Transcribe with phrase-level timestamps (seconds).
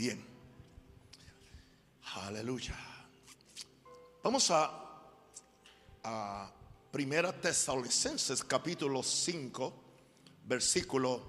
[0.00, 0.24] Bien.
[2.14, 2.74] Aleluya.
[4.22, 6.50] Vamos a,
[6.90, 9.74] Primera Tesalonicenses capítulo 5,
[10.46, 11.20] versículo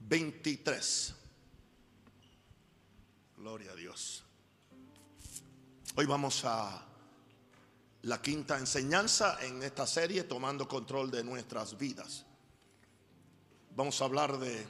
[0.00, 1.14] 23.
[3.38, 4.22] Gloria a Dios.
[5.96, 6.86] Hoy vamos a
[8.02, 12.26] la quinta enseñanza en esta serie, tomando control de nuestras vidas.
[13.74, 14.66] Vamos a hablar de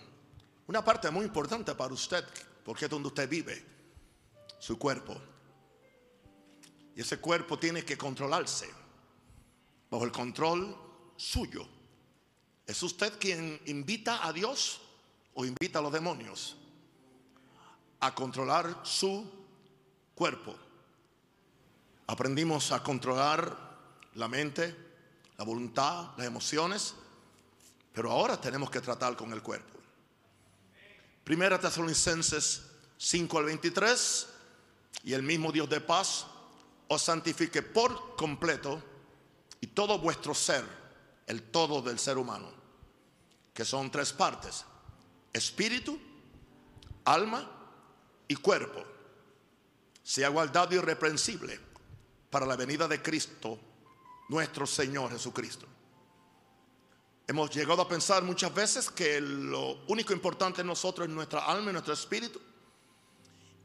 [0.68, 2.24] una parte muy importante para usted,
[2.64, 3.64] porque es donde usted vive,
[4.58, 5.20] su cuerpo.
[6.94, 8.68] Y ese cuerpo tiene que controlarse
[9.90, 10.76] bajo el control
[11.16, 11.66] suyo.
[12.66, 14.80] ¿Es usted quien invita a Dios
[15.34, 16.56] o invita a los demonios
[18.00, 19.28] a controlar su
[20.14, 20.54] cuerpo?
[22.06, 23.56] Aprendimos a controlar
[24.14, 24.76] la mente,
[25.36, 26.94] la voluntad, las emociones,
[27.92, 29.79] pero ahora tenemos que tratar con el cuerpo.
[31.24, 32.62] Primera Tesalonicenses
[32.96, 34.28] 5 al 23,
[35.04, 36.26] y el mismo Dios de paz
[36.88, 38.82] os santifique por completo
[39.60, 40.64] y todo vuestro ser,
[41.26, 42.50] el todo del ser humano,
[43.54, 44.64] que son tres partes,
[45.32, 45.98] espíritu,
[47.04, 47.48] alma
[48.26, 48.84] y cuerpo,
[50.02, 51.60] sea guardado irreprensible
[52.30, 53.58] para la venida de Cristo,
[54.28, 55.66] nuestro Señor Jesucristo.
[57.30, 61.70] Hemos llegado a pensar muchas veces que lo único importante en nosotros es nuestra alma
[61.70, 62.40] y nuestro espíritu.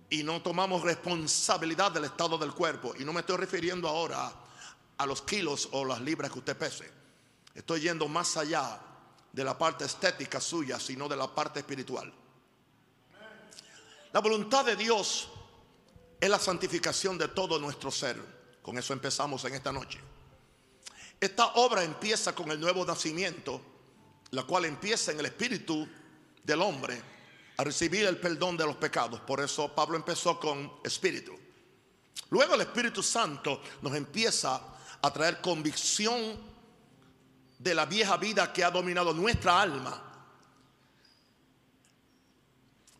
[0.07, 2.93] Y no tomamos responsabilidad del estado del cuerpo.
[2.99, 4.31] Y no me estoy refiriendo ahora
[4.95, 6.91] a los kilos o las libras que usted pese.
[7.55, 8.79] Estoy yendo más allá
[9.33, 12.13] de la parte estética suya, sino de la parte espiritual.
[14.13, 15.27] La voluntad de Dios
[16.21, 18.21] es la santificación de todo nuestro ser.
[18.61, 19.99] Con eso empezamos en esta noche.
[21.19, 23.61] Esta obra empieza con el nuevo nacimiento,
[24.31, 25.87] la cual empieza en el espíritu
[26.43, 27.01] del hombre
[27.57, 29.21] a recibir el perdón de los pecados.
[29.21, 31.33] Por eso Pablo empezó con espíritu.
[32.29, 34.61] Luego el Espíritu Santo nos empieza
[35.01, 36.37] a traer convicción
[37.59, 40.01] de la vieja vida que ha dominado nuestra alma,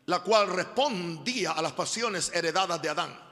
[0.06, 3.25] la cual respondía a las pasiones heredadas de Adán.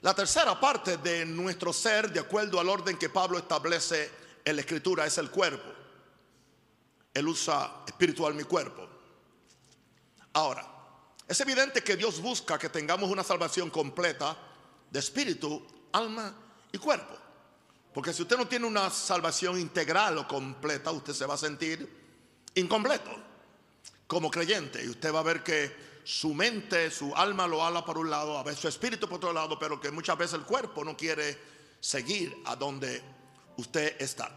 [0.00, 4.10] La tercera parte de nuestro ser, de acuerdo al orden que Pablo establece
[4.44, 5.72] en la escritura, es el cuerpo.
[7.12, 8.88] Él usa espiritual mi cuerpo.
[10.34, 10.64] Ahora,
[11.26, 14.36] es evidente que Dios busca que tengamos una salvación completa
[14.88, 16.32] de espíritu, alma
[16.70, 17.16] y cuerpo.
[17.92, 21.88] Porque si usted no tiene una salvación integral o completa, usted se va a sentir
[22.54, 23.10] incompleto
[24.06, 24.84] como creyente.
[24.84, 28.38] Y usted va a ver que su mente, su alma lo ala por un lado,
[28.38, 31.36] a veces su espíritu por otro lado, pero que muchas veces el cuerpo no quiere
[31.80, 33.02] seguir a donde
[33.58, 34.34] usted está.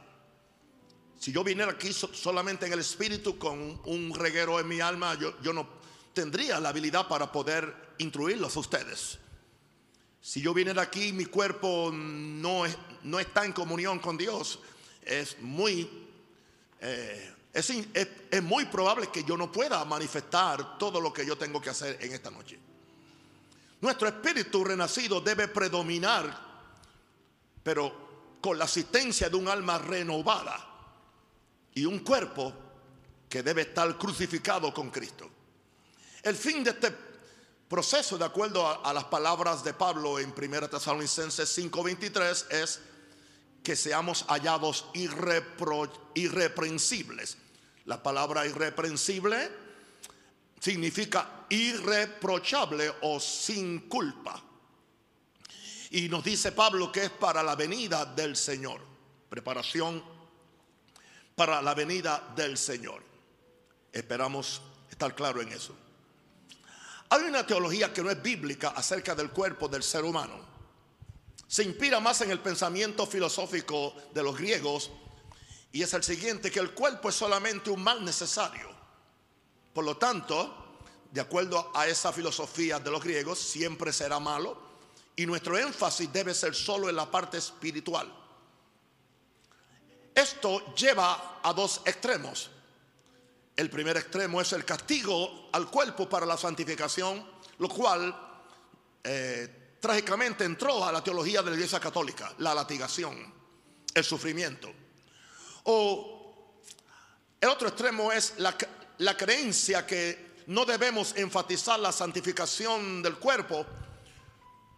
[1.17, 5.41] Si yo viniera aquí solamente en el espíritu con un reguero en mi alma, yo,
[5.41, 5.65] yo no
[6.13, 9.17] tendría la habilidad para poder instruirlos a ustedes.
[10.19, 12.63] Si yo viniera aquí mi cuerpo no,
[13.03, 14.59] no está en comunión con Dios,
[15.03, 15.89] es muy
[16.81, 21.69] eh, es, muy probable que yo no pueda manifestar todo lo que yo tengo que
[21.69, 22.57] hacer en esta noche.
[23.81, 26.49] Nuestro espíritu renacido debe predominar,
[27.63, 30.67] pero con la asistencia de un alma renovada
[31.73, 32.53] y un cuerpo
[33.27, 35.29] que debe estar crucificado con Cristo.
[36.23, 36.95] El fin de este
[37.67, 42.79] proceso, de acuerdo a, a las palabras de Pablo en 1 Tesalonicenses 5:23, es
[43.63, 44.85] que seamos hallados
[46.15, 47.37] irreprensibles.
[47.85, 49.51] La palabra irreprensible
[50.59, 54.41] significa irreprochable o sin culpa.
[55.91, 58.81] Y nos dice Pablo que es para la venida del Señor.
[59.29, 60.03] Preparación
[61.35, 63.03] para la venida del Señor.
[63.91, 65.75] Esperamos estar claro en eso.
[67.09, 70.50] Hay una teología que no es bíblica acerca del cuerpo del ser humano
[71.51, 74.89] se inspira más en el pensamiento filosófico de los griegos
[75.73, 78.69] y es el siguiente, que el cuerpo es solamente un mal necesario.
[79.73, 80.79] Por lo tanto,
[81.11, 84.57] de acuerdo a esa filosofía de los griegos, siempre será malo
[85.13, 88.09] y nuestro énfasis debe ser solo en la parte espiritual.
[90.15, 92.49] Esto lleva a dos extremos.
[93.57, 98.15] El primer extremo es el castigo al cuerpo para la santificación, lo cual
[99.03, 103.33] eh, trágicamente entró a la teología de la Iglesia Católica, la latigación,
[103.93, 104.71] el sufrimiento.
[105.63, 106.55] O
[107.41, 113.65] el otro extremo es la, creencia que no debemos enfatizar la santificación del cuerpo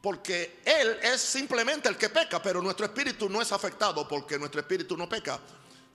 [0.01, 4.61] porque Él es simplemente el que peca, pero nuestro espíritu no es afectado porque nuestro
[4.61, 5.39] espíritu no peca.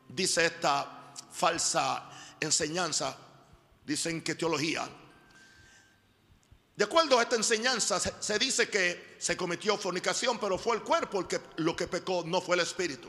[0.07, 2.11] Dice esta falsa
[2.41, 3.17] enseñanza,
[3.85, 4.89] dicen que teología,
[6.79, 11.19] De acuerdo a esta enseñanza, se, dice que se cometió fornicación, pero fue el cuerpo
[11.19, 13.09] el que lo que pecó, no fue el espíritu.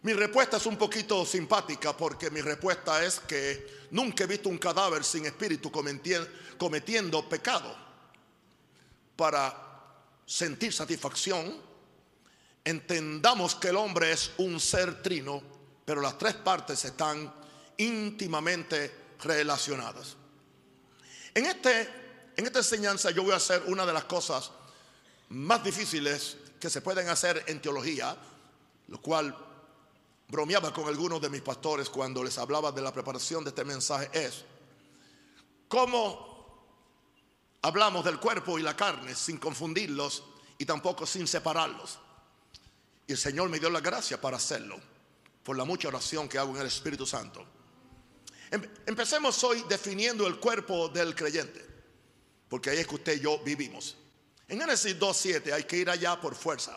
[0.00, 4.56] Mi respuesta es un poquito simpática porque mi respuesta es que nunca he visto un
[4.56, 7.76] cadáver sin espíritu cometiendo pecado.
[9.14, 9.54] Para
[10.24, 11.54] sentir satisfacción,
[12.64, 15.42] entendamos que el hombre es un ser trino,
[15.84, 17.30] pero las tres partes están
[17.76, 18.90] íntimamente
[19.20, 20.16] relacionadas.
[21.34, 22.07] En este
[22.38, 24.52] en esta enseñanza yo voy a hacer una de las cosas
[25.30, 28.16] más difíciles que se pueden hacer en teología,
[28.86, 29.36] lo cual
[30.28, 34.08] bromeaba con algunos de mis pastores cuando les hablaba de la preparación de este mensaje,
[34.12, 34.44] es
[35.66, 36.78] cómo
[37.62, 40.22] hablamos del cuerpo y la carne sin confundirlos
[40.58, 41.98] y tampoco sin separarlos.
[43.08, 44.78] Y el Señor me dio la gracia para hacerlo,
[45.42, 47.44] por la mucha oración que hago en el Espíritu Santo.
[48.48, 51.67] Em, empecemos hoy definiendo el cuerpo del creyente
[52.48, 53.96] porque ahí es que usted y yo vivimos.
[54.48, 56.76] En Génesis 2.7 hay que ir allá por fuerza.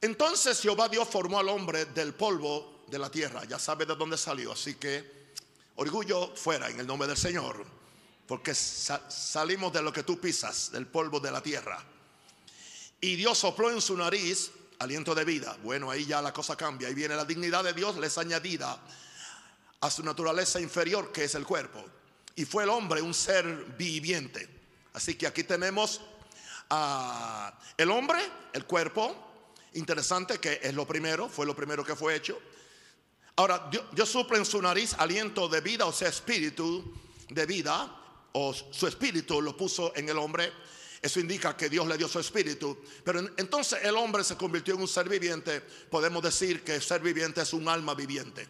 [0.00, 3.44] Entonces Jehová Dios formó al hombre del polvo de la tierra.
[3.44, 4.52] Ya sabe de dónde salió.
[4.52, 5.32] Así que
[5.76, 7.64] orgullo fuera en el nombre del Señor.
[8.26, 11.80] Porque salimos de lo que tú pisas, del polvo de la tierra.
[13.00, 14.50] Y Dios sopló en su nariz
[14.80, 15.56] aliento de vida.
[15.62, 16.88] Bueno, ahí ya la cosa cambia.
[16.88, 18.82] Ahí viene la dignidad de Dios, les añadida
[19.80, 21.84] a su naturaleza inferior, que es el cuerpo
[22.36, 23.44] y fue el hombre un ser
[23.76, 24.48] viviente.
[24.92, 26.00] Así que aquí tenemos
[27.78, 28.18] el hombre,
[28.52, 29.14] el cuerpo,
[29.74, 32.38] interesante que es lo primero, fue lo primero que fue hecho.
[33.36, 36.94] Ahora, Dios, suple en su nariz aliento de vida, o sea, espíritu
[37.28, 37.94] de vida,
[38.32, 40.52] o su espíritu lo puso en el hombre.
[41.02, 42.82] Eso indica que Dios le dio su espíritu.
[43.04, 45.60] Pero entonces el hombre se convirtió en un ser viviente.
[45.60, 48.48] Podemos decir que ser viviente es un alma viviente.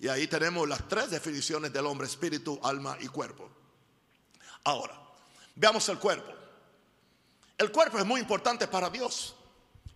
[0.00, 3.50] Y ahí tenemos las tres definiciones del hombre, espíritu, alma y cuerpo.
[4.64, 4.98] Ahora,
[5.54, 6.32] veamos el cuerpo.
[7.58, 9.34] El cuerpo es muy importante para Dios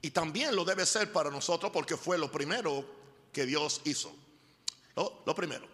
[0.03, 2.85] y también lo debe ser para nosotros porque fue lo primero
[3.33, 4.15] que Dios hizo.
[4.95, 5.67] Lo, primero.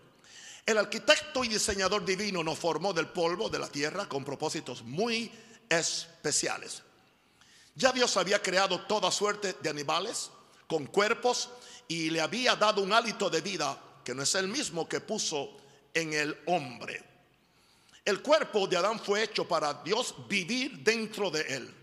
[0.65, 5.33] El arquitecto y diseñador divino nos formó del polvo de la tierra con propósitos muy
[5.69, 6.85] especiales.
[7.75, 10.31] Ya Dios había creado toda suerte de animales
[10.69, 11.51] con cuerpos
[11.89, 15.57] y le había dado un hálito de vida que no es el mismo que puso
[15.95, 17.03] en el hombre.
[18.05, 21.75] El cuerpo de Adán fue hecho para Dios vivir dentro de él,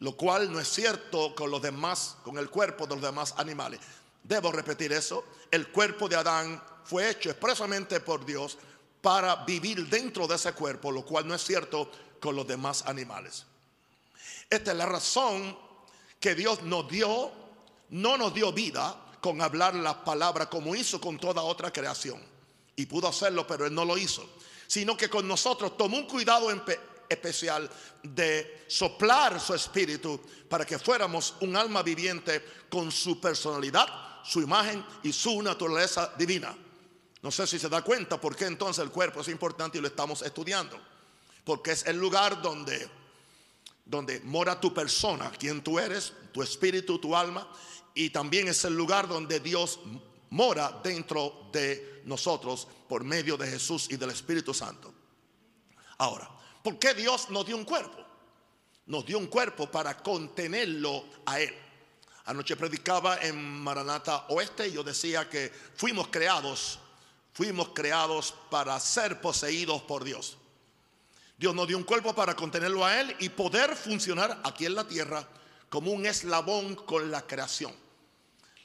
[0.00, 3.80] lo cual no es cierto con los demás, con el cuerpo de los demás animales.
[4.22, 8.58] Debo repetir eso, el cuerpo de Adán fue hecho expresamente por Dios
[9.00, 11.90] para vivir dentro de ese cuerpo, lo cual no es cierto
[12.20, 13.46] con los demás animales.
[14.50, 15.56] Esta es la razón
[16.20, 17.32] que Dios nos dio,
[17.90, 22.22] no nos dio vida, con hablar la palabra como hizo con toda otra creación.
[22.76, 24.28] Y pudo hacerlo, pero él no lo hizo.
[24.66, 26.48] Sino que con nosotros tomó un cuidado
[27.08, 27.68] especial
[28.02, 33.88] de soplar su espíritu para que fuéramos un alma viviente con su personalidad,
[34.22, 36.56] su imagen y su naturaleza divina.
[37.22, 39.88] No sé si se da cuenta por qué entonces el cuerpo es importante y lo
[39.88, 40.78] estamos estudiando.
[41.44, 42.88] Porque es el lugar donde,
[43.84, 47.48] donde mora tu persona, quien tú eres, tu espíritu, tu alma
[47.98, 49.80] y también es el lugar donde Dios
[50.30, 54.94] mora dentro de nosotros por medio de Jesús y del Espíritu Santo.
[55.98, 56.30] Ahora,
[56.62, 57.98] ¿por qué Dios nos dio un cuerpo?
[58.86, 61.52] Nos dio un cuerpo para contenerlo a Él.
[62.26, 66.78] Anoche predicaba en Maranata Oeste y yo decía que fuimos creados,
[67.32, 70.36] fuimos creados para ser poseídos por Dios.
[71.36, 74.86] Dios nos dio un cuerpo para contenerlo a Él y poder funcionar aquí en la
[74.86, 75.26] tierra
[75.68, 77.87] como un eslabón con la creación.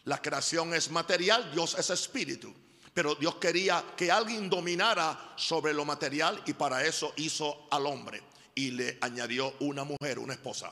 [0.06, 2.54] La creación es material, Dios es espíritu.
[2.94, 8.22] Pero Dios quería que alguien dominara sobre lo material y para eso hizo al hombre
[8.54, 10.72] y le añadió una mujer, una esposa.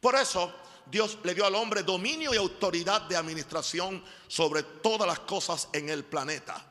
[0.00, 0.52] Por eso
[0.86, 5.88] Dios le dio al hombre dominio y autoridad de administración sobre todas las cosas en
[5.88, 6.64] el planeta.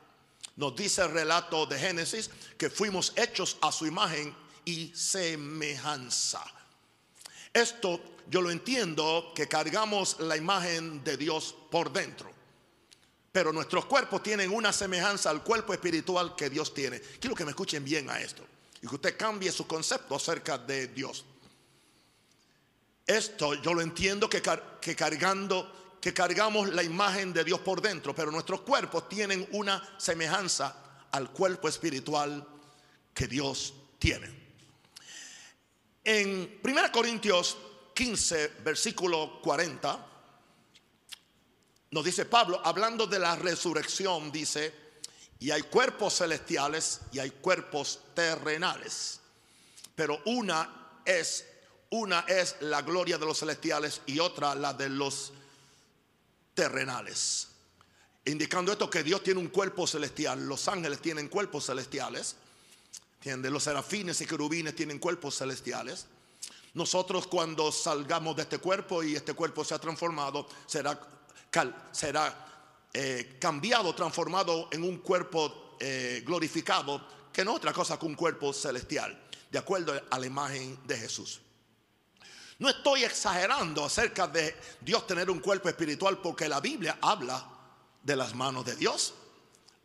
[0.56, 6.44] Nos dice el relato de Génesis que fuimos hechos a su imagen y semejanza.
[7.56, 7.98] Esto
[8.28, 12.30] yo lo entiendo que cargamos la imagen de Dios por dentro.
[13.32, 17.00] Pero nuestros cuerpos tienen una semejanza al cuerpo espiritual que Dios tiene.
[17.00, 18.44] Quiero que me escuchen bien a esto
[18.82, 21.24] y que usted cambie su concepto acerca de Dios.
[23.06, 24.42] Esto yo lo entiendo que,
[24.78, 29.82] que cargando que cargamos la imagen de Dios por dentro, pero nuestros cuerpos tienen una
[29.98, 30.76] semejanza
[31.10, 32.46] al cuerpo espiritual
[33.14, 34.45] que Dios tiene.
[36.08, 37.56] En 1 Corintios
[37.92, 40.06] 15, versículo 40,
[41.90, 44.72] nos dice Pablo, hablando de la resurrección, dice,
[45.40, 49.18] Y hay cuerpos celestiales y hay cuerpos terrenales.
[49.96, 51.44] Pero una es
[51.90, 55.32] una es la gloria de los celestiales y otra la de los
[56.54, 57.48] terrenales.
[58.26, 62.36] Indicando esto que Dios tiene un cuerpo celestial, los ángeles tienen cuerpos celestiales,
[63.26, 66.06] Los serafines y querubines tienen cuerpos celestiales.
[66.74, 71.00] Nosotros cuando salgamos de este cuerpo y este cuerpo se ha transformado, será,
[72.92, 78.52] eh, cambiado, transformado en un cuerpo eh, glorificado, que no otra cosa que un cuerpo
[78.52, 81.40] celestial, de acuerdo a la imagen de Jesús.
[82.60, 87.44] No estoy exagerando acerca de Dios tener un cuerpo espiritual porque la Biblia habla
[88.04, 89.14] de las manos de Dios,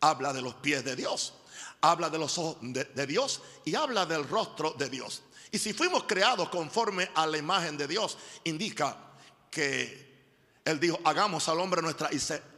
[0.00, 1.34] habla de los pies de Dios,
[1.82, 5.22] habla de los ojos de, Dios y habla del rostro de Dios.
[5.50, 8.96] Y si fuimos creados conforme a la imagen de Dios, indica
[9.50, 10.24] que
[10.64, 12.08] Él dijo, hagamos al hombre nuestra,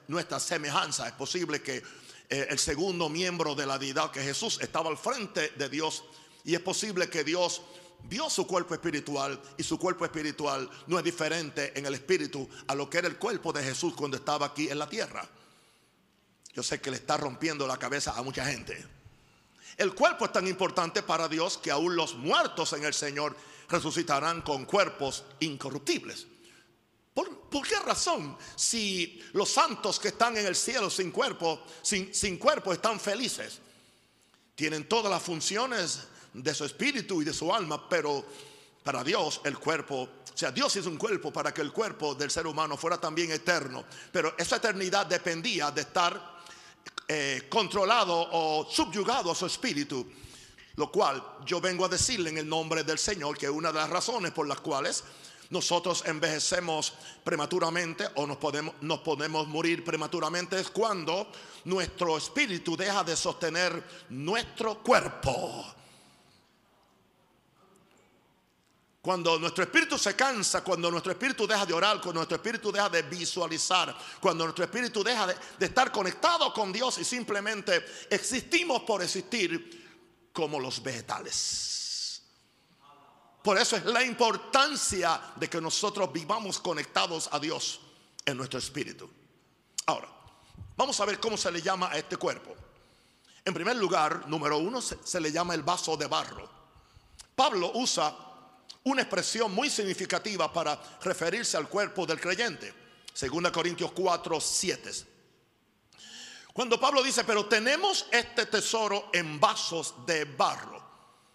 [0.06, 1.08] nuestra semejanza.
[1.08, 1.82] Es posible que
[2.28, 6.04] eh, el segundo miembro de la deidad, que Jesús, estaba al frente de Dios.
[6.44, 7.62] Y es posible que Dios
[8.04, 12.74] vio su cuerpo espiritual y su cuerpo espiritual no es diferente en el espíritu a
[12.74, 15.26] lo que era el cuerpo de Jesús cuando estaba aquí en la tierra.
[16.52, 18.93] Yo sé que le está rompiendo la cabeza a mucha gente.
[19.76, 23.36] El cuerpo es tan importante para Dios que aún los muertos en el Señor
[23.68, 26.26] resucitarán con cuerpos incorruptibles.
[27.12, 28.36] ¿Por, qué razón?
[28.56, 33.60] Si los santos que están en el cielo sin cuerpo, sin, sin cuerpo, están felices,
[34.56, 38.24] tienen todas las funciones de su espíritu y de su alma, pero
[38.82, 42.30] para Dios el cuerpo, o sea, Dios es un cuerpo para que el cuerpo del
[42.30, 46.33] ser humano fuera también eterno, pero esa eternidad dependía de estar
[47.08, 50.06] eh, controlado o subyugado a su espíritu.
[50.76, 53.90] Lo cual yo vengo a decirle en el nombre del Señor que una de las
[53.90, 55.04] razones por las cuales
[55.50, 61.30] nosotros envejecemos prematuramente o nos podemos, nos podemos morir prematuramente es cuando
[61.64, 65.64] nuestro espíritu deja de sostener nuestro cuerpo.
[69.04, 72.88] Cuando nuestro espíritu se cansa, cuando nuestro espíritu deja de orar, cuando nuestro espíritu deja
[72.88, 79.02] de visualizar, cuando nuestro espíritu deja de, estar conectado con Dios y simplemente existimos por
[79.02, 82.22] existir como los vegetales.
[83.42, 87.80] Por eso es la importancia de que nosotros vivamos conectados a Dios
[88.24, 89.10] en nuestro espíritu.
[89.84, 90.08] Ahora,
[90.78, 92.56] vamos a ver cómo se le llama a este cuerpo.
[93.44, 96.48] En primer lugar, número uno, se, le llama el vaso de barro.
[97.36, 98.32] Pablo usa
[98.84, 102.72] una expresión muy significativa para referirse al cuerpo del creyente.
[103.12, 104.90] Segunda Corintios 4, 7.
[106.52, 110.82] Cuando Pablo dice, pero tenemos este tesoro en vasos de barro.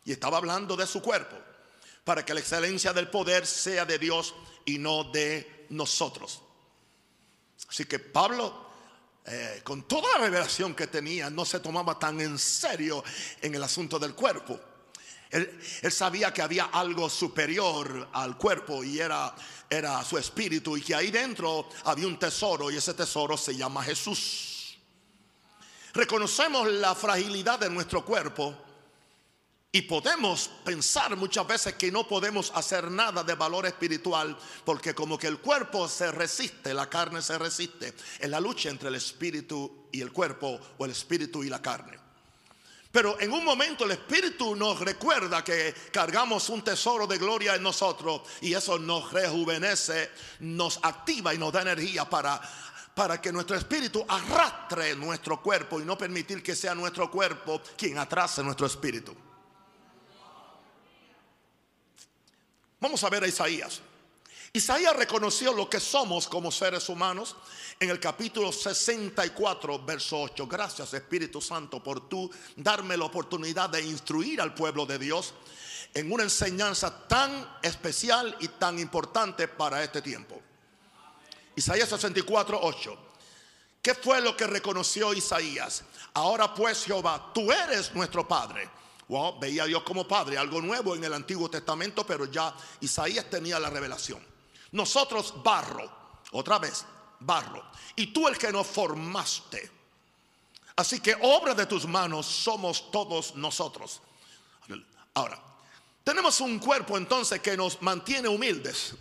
[0.06, 1.36] Y estaba hablando de su cuerpo,
[2.04, 4.34] para que la excelencia del poder sea de Dios
[4.66, 6.42] y no de nosotros.
[7.68, 8.70] Así que Pablo,
[9.26, 13.04] eh, con toda la revelación que tenía, no se tomaba tan en serio
[13.42, 14.60] en el asunto del cuerpo.
[15.30, 15.60] Él,
[15.92, 19.36] sabía que había algo superior al cuerpo y era,
[19.70, 23.84] era su espíritu y que ahí dentro había un tesoro y ese tesoro se llama
[23.84, 24.78] Jesús.
[25.94, 28.56] Reconocemos la fragilidad de nuestro cuerpo
[29.72, 35.16] y podemos pensar muchas veces que no podemos hacer nada de valor espiritual porque como
[35.16, 39.90] que el cuerpo se resiste, la carne se resiste en la lucha entre el espíritu
[39.92, 41.99] y el cuerpo o el espíritu y la carne.
[42.92, 47.62] Pero en un momento el Espíritu nos recuerda que cargamos un tesoro de gloria en
[47.62, 52.42] nosotros y eso nos rejuvenece, nos activa y nos da energía para,
[52.96, 58.00] para que nuestro espíritu arrastre nuestro cuerpo y no permitir que sea nuestro cuerpo quien
[58.00, 59.16] atrase nuestro espíritu.
[62.80, 63.82] Vamos a ver a Isaías.
[64.52, 67.36] Isaías reconoció lo que somos como seres humanos
[67.80, 70.48] en el capítulo 64, verso 8.
[70.48, 75.36] Gracias Espíritu Santo por tú darme la oportunidad de instruir al pueblo de Dios
[75.94, 80.42] en una enseñanza tan especial y tan importante para este tiempo.
[81.56, 82.98] Isaías 64, 8.
[83.84, 85.84] ¿Qué fue lo que reconoció Isaías?
[86.14, 88.68] Ahora pues Jehová, tú eres nuestro Padre.
[89.10, 93.30] Wow, veía a Dios como Padre, algo nuevo en el Antiguo Testamento, pero ya Isaías
[93.30, 94.39] tenía la revelación.
[94.72, 95.90] Nosotros barro,
[96.32, 96.86] otra vez,
[97.20, 97.64] barro.
[97.96, 99.72] Y tú el que nos formaste.
[100.76, 104.02] Así que obra de tus manos somos todos nosotros.
[105.14, 105.42] Ahora,
[106.04, 108.94] tenemos un cuerpo entonces que nos mantiene humildes.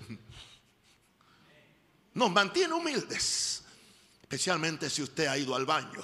[2.15, 3.63] Nos mantiene humildes.
[4.21, 6.01] Especialmente si usted ha ido al baño.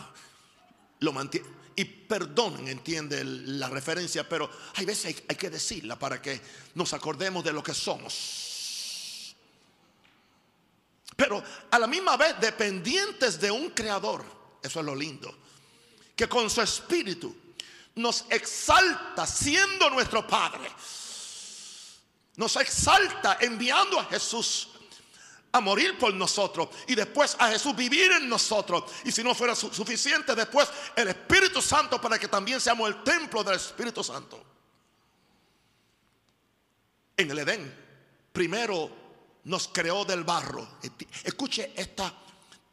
[1.00, 1.48] Lo mantiene.
[1.76, 6.40] Y perdonen, entiende la referencia, pero hay veces hay, hay que decirla para que
[6.74, 8.43] nos acordemos de lo que somos.
[11.16, 14.24] Pero a la misma vez dependientes de un creador.
[14.62, 15.34] Eso es lo lindo.
[16.16, 17.34] que con su espíritu
[17.96, 20.70] nos exalta siendo nuestro Padre.
[22.36, 24.68] Nos exalta enviando a Jesús
[25.52, 28.84] a morir por nosotros y después a Jesús vivir en nosotros.
[29.04, 33.44] Y si no fuera suficiente, después el Espíritu Santo para que también seamos el templo
[33.44, 34.42] del Espíritu Santo.
[37.16, 37.72] En el Edén,
[38.32, 39.03] primero
[39.44, 40.66] nos creó del barro.
[41.22, 42.12] Escuche esta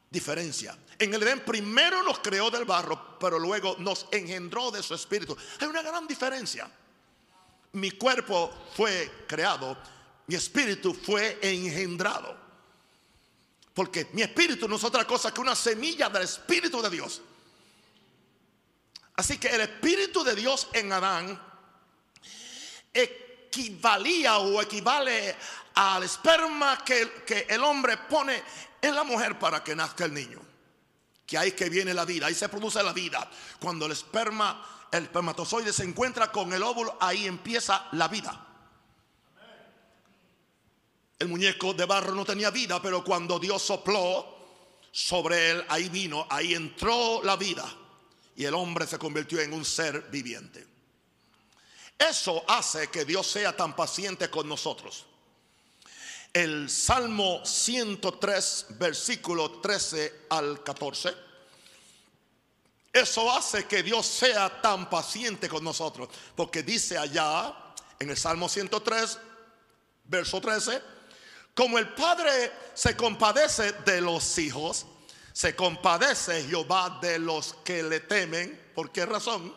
[0.10, 0.78] diferencia.
[1.00, 5.36] En el Edén primero nos creó del barro, pero luego nos engendró de su espíritu.
[5.60, 6.70] Hay una gran diferencia.
[7.74, 9.78] Mi cuerpo fue creado,
[10.28, 12.38] mi espíritu fue engendrado.
[13.74, 17.22] Porque mi espíritu no es otra cosa que una semilla del espíritu de Dios.
[19.16, 21.42] Así que el espíritu de Dios en Adán
[22.94, 25.36] equivalía o equivale
[25.75, 28.44] al esperma que, que el hombre pone
[28.82, 30.40] en la mujer para que nazca el niño.
[31.25, 33.30] Que ahí que viene la vida, ahí se produce la vida.
[33.60, 38.48] Cuando el esperma, el espermatozoide se encuentra con el óvulo, ahí empieza la vida.
[41.20, 44.40] El muñeco de barro no tenía vida, pero cuando Dios sopló
[44.92, 47.63] sobre él, ahí vino, ahí entró la vida.
[48.36, 50.68] Y el hombre se convirtió en un ser viviente.
[51.98, 55.06] Eso hace que Dios sea tan paciente con nosotros.
[56.34, 61.14] El Salmo 103, versículo 13 al 14.
[62.94, 66.10] Eso hace que Dios sea tan paciente con nosotros.
[66.36, 67.54] Porque dice allá
[68.00, 69.18] en el Salmo 103,
[70.06, 70.82] verso 13
[71.54, 74.86] como el Padre se compadece de los hijos,
[75.34, 78.72] se compadece Jehová de los que le temen.
[78.74, 79.54] ¿Por qué razón?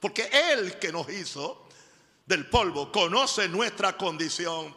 [0.00, 1.68] Porque Él que nos hizo
[2.26, 4.74] del polvo conoce nuestra condición.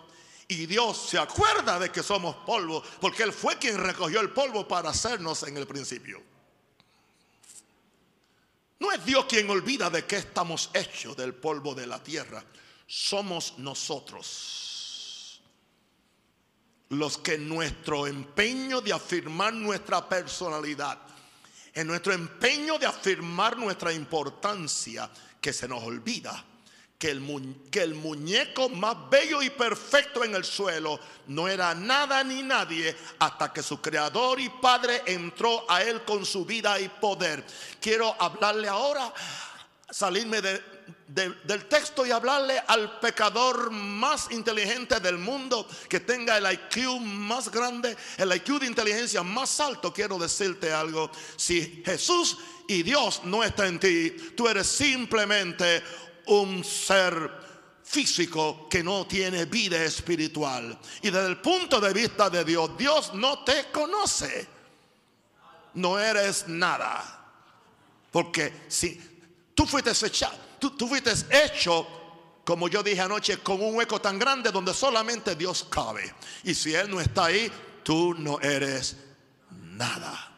[0.51, 4.67] Y Dios se acuerda de que somos polvo, porque Él fue quien recogió el polvo
[4.67, 6.19] para hacernos en el principio.
[8.79, 12.43] No es Dios quien olvida de que estamos hechos del polvo de la tierra.
[12.87, 15.39] Somos nosotros
[16.89, 20.97] los que nuestro empeño de afirmar nuestra personalidad,
[21.75, 26.43] en nuestro empeño de afirmar nuestra importancia, que se nos olvida
[26.99, 32.21] que el, que el muñeco más bello y perfecto en el suelo no era nada
[32.25, 36.89] ni nadie hasta que su creador y padre entró a él con su vida y
[36.89, 37.45] poder.
[37.79, 39.13] Quiero hablarle ahora,
[39.89, 40.61] salirme de,
[41.07, 47.49] del texto y hablarle al pecador más inteligente del mundo, que tenga el IQ más
[47.49, 51.09] grande, el IQ de inteligencia más alto, quiero decirte algo.
[51.37, 55.81] Si Jesús y Dios no está en ti, tú eres simplemente
[56.29, 57.49] un ser
[57.83, 60.77] físico que no tiene vida espiritual.
[61.01, 64.47] Y desde el punto de vista de Dios, Dios no te conoce.
[65.73, 67.15] No eres nada.
[68.11, 68.99] Porque si
[69.53, 71.87] tú fuiste echado tú, fuiste hecho,
[72.43, 76.13] como yo dije anoche, con un hueco tan grande donde solamente Dios cabe.
[76.43, 77.51] Y si Él no está ahí,
[77.83, 78.97] tú no eres
[79.51, 80.28] nada.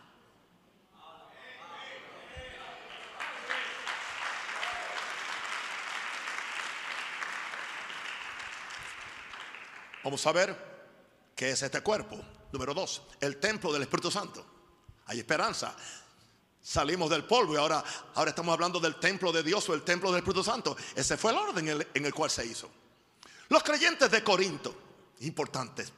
[10.04, 10.56] Vamos a ver
[11.36, 12.20] qué es este cuerpo.
[12.52, 14.46] Número dos, el templo del Espíritu Santo.
[15.08, 15.76] Hay esperanza.
[16.62, 17.84] Salimos del polvo y ahora,
[18.16, 20.76] ahora estamos hablando del templo de Dios o el templo del Espíritu Santo.
[20.96, 22.70] Ese fue el orden en el, cual se hizo.
[23.50, 24.76] Los creyentes de Corinto,
[25.22, 25.92] importantes,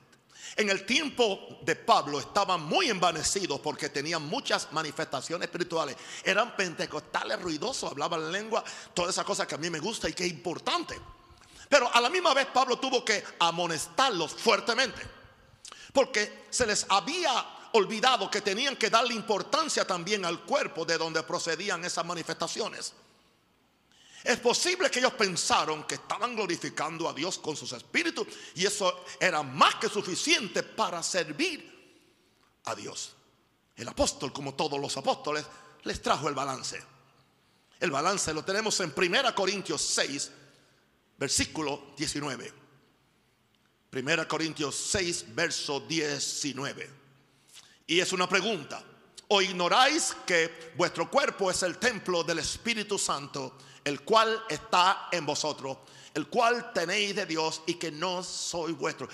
[0.55, 5.97] en el tiempo de Pablo estaban muy envanecidos porque tenían muchas manifestaciones espirituales.
[6.23, 8.63] Eran pentecostales ruidosos, hablaban lengua,
[8.93, 10.95] toda esa cosa que a mí me gusta y que es importante.
[11.73, 15.01] Pero a la misma vez Pablo tuvo que amonestarlos fuertemente
[15.91, 17.33] porque se les había
[17.71, 22.93] olvidado que tenían que darle importancia también al cuerpo de donde procedían esas manifestaciones.
[24.23, 29.03] Es posible que ellos pensaron que estaban glorificando a Dios con sus espíritus y eso
[29.19, 32.05] era más que suficiente para servir
[32.65, 33.15] a Dios.
[33.75, 35.43] El apóstol, como todos los apóstoles,
[35.85, 36.79] les trajo el balance.
[37.79, 40.31] El balance lo tenemos en 1 Corintios 6,
[41.17, 42.53] versículo 19.
[43.91, 46.89] 1 Corintios 6, verso 19.
[47.87, 48.83] Y es una pregunta.
[49.27, 55.25] ¿O ignoráis que vuestro cuerpo es el templo del Espíritu Santo, el cual está en
[55.25, 55.77] vosotros,
[56.13, 59.07] el cual tenéis de Dios y que no soy vuestro?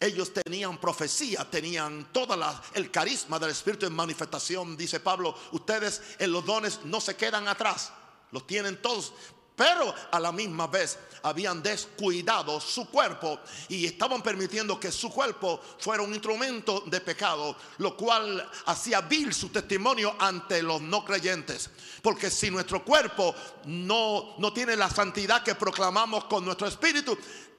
[0.00, 2.36] Ellos tenían profecía, tenían todo
[2.74, 4.76] el carisma del Espíritu en manifestación.
[4.76, 7.92] Dice Pablo, ustedes en los dones no se quedan atrás,
[8.30, 9.12] los tienen todos.
[9.56, 13.38] Pero a la misma vez habían descuidado su cuerpo
[13.68, 19.32] y estaban permitiendo que su cuerpo fuera un instrumento de pecado, lo cual hacía vil
[19.32, 21.70] su testimonio ante los no creyentes.
[22.02, 23.32] Porque si nuestro cuerpo
[23.66, 27.16] no, no tiene la santidad que proclamamos con nuestro espíritu,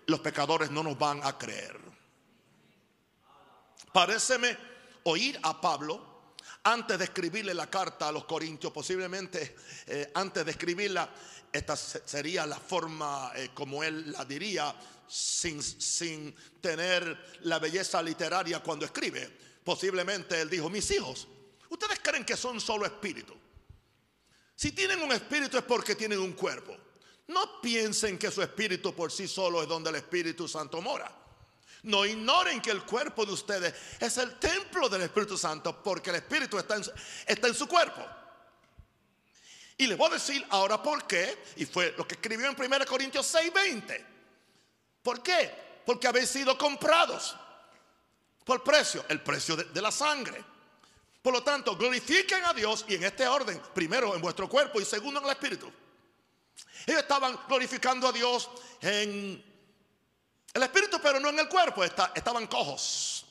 [0.07, 1.79] los pecadores no nos van a creer.
[3.93, 4.57] Paréceme
[5.03, 6.15] oír a Pablo
[6.65, 9.55] antes de escribirle la carta a los Corintios, posiblemente
[9.85, 11.09] eh, antes de escribirla,
[11.55, 14.75] esta sería la forma eh, como él la diría,
[15.07, 19.31] sin, sin tener la belleza literaria cuando escribe.
[19.63, 21.27] Posiblemente él dijo, mis hijos,
[21.69, 23.37] ustedes creen que son solo espíritus.
[24.53, 26.75] Si tienen un espíritu es porque tienen un cuerpo.
[27.27, 31.11] No piensen que su espíritu por sí solo es donde el Espíritu Santo mora.
[31.83, 36.17] No ignoren que el cuerpo de ustedes es el templo del Espíritu Santo porque el
[36.17, 36.83] Espíritu está en,
[37.25, 38.05] está en su cuerpo.
[39.77, 42.85] Y les voy a decir ahora por qué, y fue lo que escribió en 1
[42.85, 44.05] Corintios 6:20.
[45.03, 45.81] ¿Por qué?
[45.85, 47.35] Porque habéis sido comprados
[48.43, 50.43] por precio, el precio de, de la sangre.
[51.21, 54.85] Por lo tanto, glorifiquen a Dios y en este orden, primero en vuestro cuerpo y
[54.85, 55.71] segundo en el Espíritu.
[56.85, 58.49] Ellos estaban glorificando a Dios
[58.81, 59.43] en
[60.53, 63.24] el espíritu, pero no en el cuerpo, estaban cojos.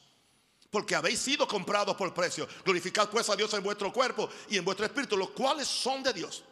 [0.74, 2.48] Porque habéis sido comprados por precio.
[2.64, 6.12] Glorificad pues a Dios en vuestro cuerpo y en vuestro espíritu, los cuales son de
[6.12, 6.42] Dios.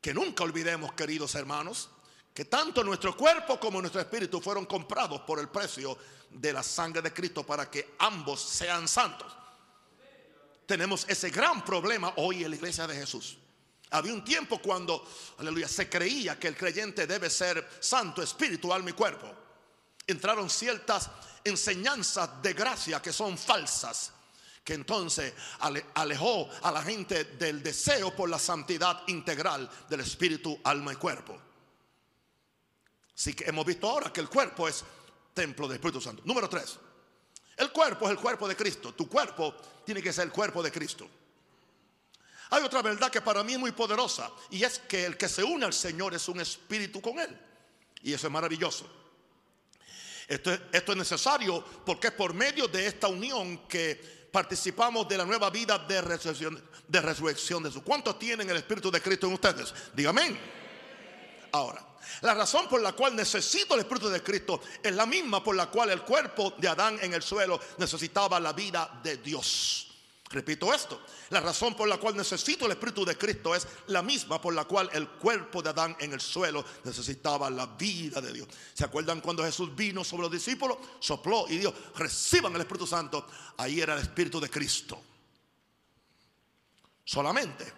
[0.00, 1.88] Que nunca olvidemos, queridos hermanos,
[2.32, 5.98] que tanto nuestro cuerpo como nuestro espíritu fueron comprados por el precio
[6.30, 9.34] de la sangre de Cristo para que ambos sean santos.
[10.64, 13.36] Tenemos ese gran problema hoy en la iglesia de Jesús.
[13.90, 15.04] Había un tiempo cuando,
[15.38, 19.26] aleluya, se creía que el creyente debe ser santo, espíritu, alma y cuerpo.
[20.06, 21.10] Entraron ciertas
[21.48, 24.12] enseñanzas de gracia que son falsas,
[24.64, 25.32] que entonces
[25.94, 31.40] alejó a la gente del deseo por la santidad integral del espíritu, alma y cuerpo.
[33.14, 34.84] Así que hemos visto ahora que el cuerpo es
[35.32, 36.22] templo del Espíritu Santo.
[36.24, 36.78] Número tres,
[37.56, 38.92] el cuerpo es el cuerpo de Cristo.
[38.92, 39.54] Tu cuerpo
[39.84, 41.08] tiene que ser el cuerpo de Cristo.
[42.50, 45.42] Hay otra verdad que para mí es muy poderosa y es que el que se
[45.42, 47.36] une al Señor es un espíritu con Él.
[48.02, 48.86] Y eso es maravilloso.
[50.28, 55.50] Esto es, necesario porque es por medio de esta unión que participamos de la nueva
[55.50, 57.82] vida de resurrección de, resurrección de su.
[57.82, 59.72] ¿Cuántos tienen el Espíritu de Cristo en ustedes?
[59.94, 60.36] Dígame.
[61.52, 61.86] Ahora,
[62.22, 65.66] la razón por la cual necesito el Espíritu de Cristo es la misma por la
[65.66, 69.85] cual el cuerpo de Adán en el suelo necesitaba la vida de Dios.
[70.28, 74.40] Repito esto, la razón por la cual necesito el Espíritu de Cristo es la misma
[74.40, 78.48] por la cual el cuerpo de Adán en el suelo necesitaba la vida de Dios.
[78.74, 80.78] ¿Se acuerdan cuando Jesús vino sobre los discípulos?
[80.98, 83.26] Sopló y dijo, reciban el Espíritu Santo.
[83.56, 85.00] Ahí era el Espíritu de Cristo.
[87.04, 87.72] Solamente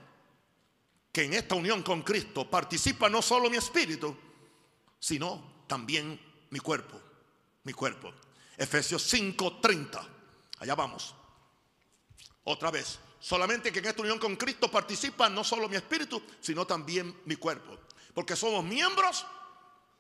[1.13, 4.17] que en esta unión con Cristo participa no solo mi espíritu,
[4.99, 6.19] sino también
[6.51, 6.99] mi cuerpo.
[7.65, 8.13] Mi cuerpo.
[8.57, 10.01] Efesios 5:30.
[10.61, 11.15] Allá vamos.
[12.51, 16.67] Otra vez, solamente que en esta unión con Cristo participa no solo mi espíritu, sino
[16.67, 17.79] también mi cuerpo.
[18.15, 19.27] Porque somos miembros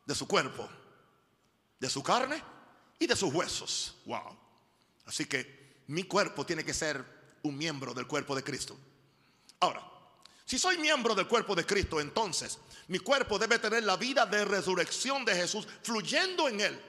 [0.07, 0.67] de su cuerpo,
[1.79, 2.43] de su carne
[2.99, 3.97] y de sus huesos.
[4.07, 4.35] Wow.
[5.05, 7.05] Así que mi cuerpo tiene que ser
[7.43, 8.79] un miembro del cuerpo de Cristo.
[9.61, 9.83] Ahora,
[10.47, 14.47] si soy miembro del cuerpo de Cristo, entonces mi cuerpo debe tener la vida de
[14.47, 16.83] resurrección de Jesús fluyendo en él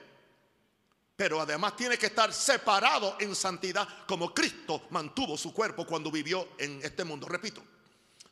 [1.20, 6.48] pero además tiene que estar separado en santidad como Cristo mantuvo su cuerpo cuando vivió
[6.56, 7.28] en este mundo.
[7.28, 7.62] Repito,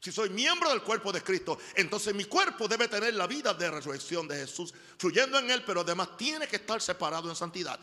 [0.01, 3.71] si soy miembro del cuerpo de Cristo, entonces mi cuerpo debe tener la vida de
[3.71, 7.79] resurrección de Jesús fluyendo en él, pero además tiene que estar separado en santidad.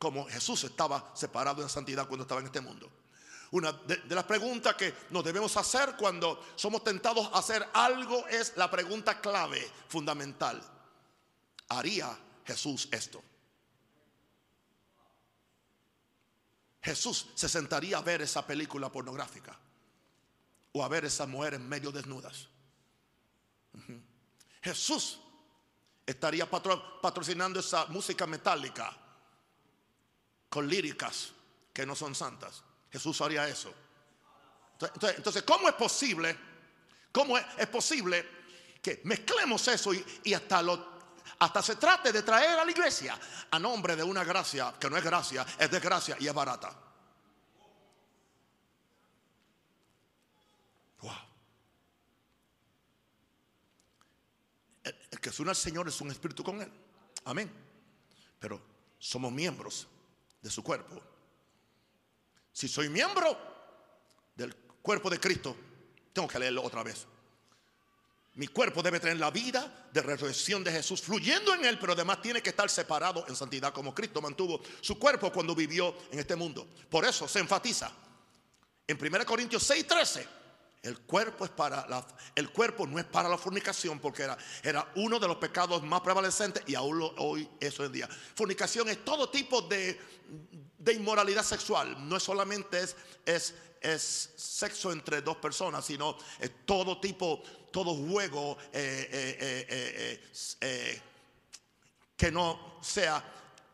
[0.00, 2.90] Como Jesús estaba separado en santidad cuando estaba en este mundo.
[3.52, 8.26] Una de, de, las preguntas que nos debemos hacer cuando somos tentados a hacer algo
[8.26, 10.60] es la pregunta clave, fundamental.
[11.68, 13.22] ¿Haría Jesús esto?
[16.84, 19.58] Jesús se sentaría a ver esa película pornográfica
[20.72, 22.48] o a ver esa mujer en medio desnudas.
[24.60, 25.18] Jesús
[26.04, 28.94] estaría patrocinando esa música metálica
[30.50, 31.32] con líricas
[31.72, 32.62] que no son santas.
[32.92, 33.72] Jesús haría eso.
[35.16, 36.38] Entonces, ¿cómo es posible?
[37.10, 38.28] ¿Cómo es, posible
[38.82, 40.93] que mezclemos eso y, y hasta lo
[41.38, 43.18] hasta se trate de traer a la iglesia
[43.50, 46.72] a nombre de una gracia que no es gracia, es desgracia y es barata.
[51.00, 51.12] Wow.
[54.84, 56.70] El, el que suena al Señor es un espíritu con Él.
[57.24, 57.50] Amén.
[58.38, 58.60] Pero
[58.98, 59.86] somos miembros
[60.40, 61.00] de su cuerpo.
[62.52, 63.36] Si soy miembro
[64.34, 65.56] del cuerpo de Cristo,
[66.12, 67.06] tengo que leerlo otra vez.
[68.36, 72.20] Mi cuerpo debe tener la vida de resurrección de Jesús fluyendo en él, pero además
[72.20, 76.34] tiene que estar separado en santidad como Cristo mantuvo su cuerpo cuando vivió en este
[76.34, 76.66] mundo.
[76.90, 77.92] Por eso se enfatiza
[78.86, 80.26] en 1 Corintios 6:13
[80.84, 81.50] el cuerpo es
[82.34, 84.28] el cuerpo no es para la fornicación porque
[84.62, 88.08] era, uno de los pecados más prevalecentes y aún hoy eso en día.
[88.34, 89.98] Fornicación es todo tipo de,
[90.78, 96.16] de inmoralidad sexual, no es solamente es, es, es, sexo entre dos personas, sino
[96.64, 99.08] todo tipo, todo juego eh,
[99.68, 100.20] eh,
[100.60, 101.02] eh,
[102.16, 103.22] que no sea,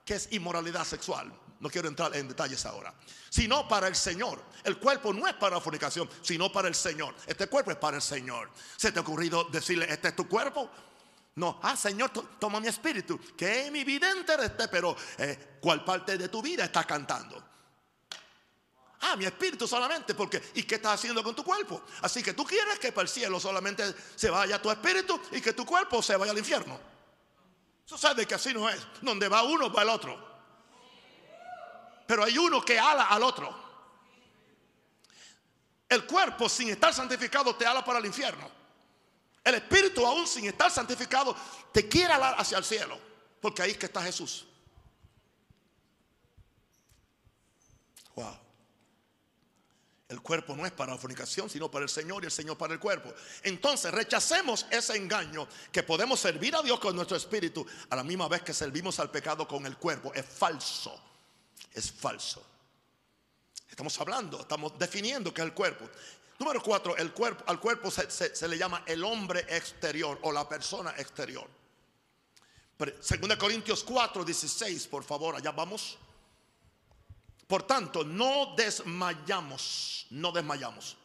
[0.04, 1.32] que es inmoralidad sexual.
[1.60, 2.94] No quiero entrar en detalles ahora.
[3.28, 4.42] Sino para el Señor.
[4.64, 7.14] El cuerpo no es para la fornicación, sino para el Señor.
[7.26, 8.50] Este cuerpo es para el Señor.
[8.76, 10.70] ¿Se te ha ocurrido decirle, este es tu cuerpo?
[11.34, 14.96] No, ah, Señor, toma mi espíritu, que mi vida entera esté, pero
[15.60, 17.50] ¿cuál parte de tu vida está cantando?
[19.00, 21.82] Ah, mi espíritu solamente, porque ¿y qué estás haciendo con tu cuerpo?
[22.02, 25.52] Así que tú quieres que para el cielo solamente se vaya tu espíritu y que
[25.54, 26.78] tu cuerpo se vaya al infierno.
[27.84, 28.80] Sucede que así no es.
[29.00, 30.30] Donde va uno, va el otro
[32.10, 33.54] pero hay uno que ala al otro.
[35.88, 38.50] El cuerpo sin estar santificado te ala para el infierno.
[39.44, 41.36] El espíritu aún sin estar santificado
[41.72, 42.98] te quiere alar hacia el cielo.
[43.40, 44.44] Porque ahí es que está Jesús.
[48.16, 48.36] Wow.
[50.10, 52.74] El cuerpo no es para la fornicación, sino para el Señor y el Señor para
[52.74, 53.14] el cuerpo.
[53.42, 58.28] Entonces rechacemos ese engaño que podemos servir a Dios con nuestro espíritu a la misma
[58.28, 60.12] vez que servimos al pecado con el cuerpo.
[60.12, 61.00] Es falso
[61.74, 62.44] es falso.
[63.68, 65.88] Estamos hablando, estamos definiendo que es el cuerpo.
[66.38, 70.94] Número cuatro, el cuerpo, al cuerpo se, le llama el hombre exterior o la persona
[70.96, 71.48] exterior.
[73.00, 75.98] Segunda Corintios 4, 16, por favor, allá vamos.
[77.50, 80.96] Por tanto, no desmayamos, no desmayamos.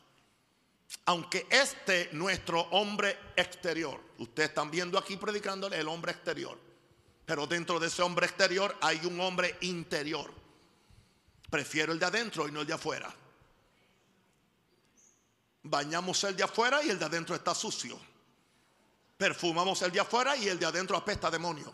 [1.06, 6.56] Aunque este nuestro hombre exterior, ustedes están viendo aquí predicándole el hombre exterior,
[7.26, 10.32] pero dentro de ese hombre exterior hay un hombre interior.
[11.50, 13.12] Prefiero el de adentro y no el de afuera.
[15.64, 18.00] Bañamos el de afuera y el de adentro está sucio.
[19.18, 21.74] Perfumamos el de afuera y el de adentro apesta demonio.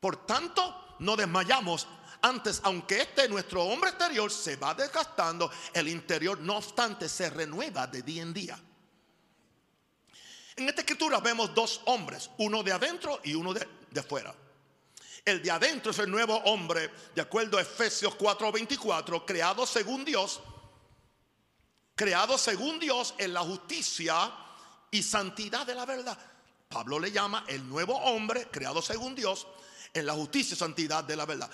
[0.00, 1.86] Por tanto, no desmayamos.
[2.22, 7.86] Antes, aunque este nuestro hombre exterior se va desgastando, el interior no obstante se renueva
[7.86, 8.58] de día en día.
[10.56, 14.34] En esta escritura vemos dos hombres, uno de adentro y uno de, de afuera.
[15.24, 20.40] El de adentro es el nuevo hombre, de acuerdo a Efesios 4:24, creado según Dios,
[21.94, 24.32] creado según Dios en la justicia
[24.90, 26.18] y santidad de la verdad.
[26.68, 29.46] Pablo le llama el nuevo hombre, creado según Dios,
[29.92, 31.50] en la justicia y santidad de la verdad.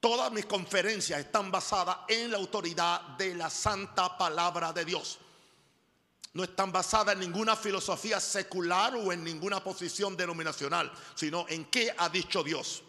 [0.00, 5.18] Todas mis conferencias están basadas en la autoridad de la santa palabra de Dios.
[6.34, 11.94] No están basadas en ninguna filosofía secular o en ninguna posición denominacional, sino en qué
[11.96, 12.82] ha dicho Dios.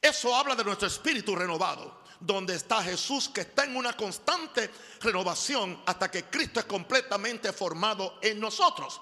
[0.00, 5.82] Eso habla de nuestro espíritu renovado, donde está Jesús que está en una constante renovación
[5.84, 9.00] hasta que Cristo es completamente formado en nosotros.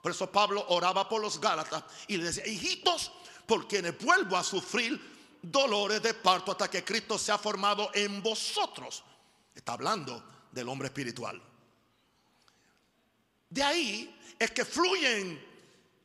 [0.00, 3.12] Por eso Pablo oraba por los Gálatas y le decía, hijitos,
[3.50, 8.22] por quienes vuelvo a sufrir dolores de parto hasta que Cristo se ha formado en
[8.22, 9.02] vosotros.
[9.52, 11.42] Está hablando del hombre espiritual.
[13.48, 15.44] De ahí es que fluyen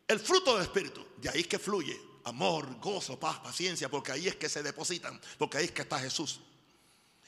[0.08, 1.06] el fruto del Espíritu.
[1.18, 5.22] De ahí es que fluye amor, gozo, paz, paciencia, porque ahí es que se depositan,
[5.38, 6.40] porque ahí es que está Jesús.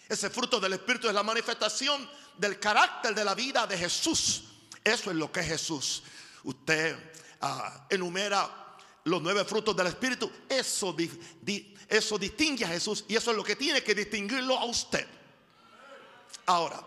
[0.09, 4.45] Ese fruto del Espíritu es la manifestación del carácter de la vida de Jesús.
[4.83, 6.01] Eso es lo que es Jesús.
[6.43, 6.97] Usted
[7.39, 8.63] ah, enumera
[9.07, 10.29] los nueve frutos del Espíritu.
[10.49, 10.95] Eso,
[11.87, 15.07] eso distingue a Jesús y eso es lo que tiene que distinguirlo a usted.
[16.45, 16.83] Ahora,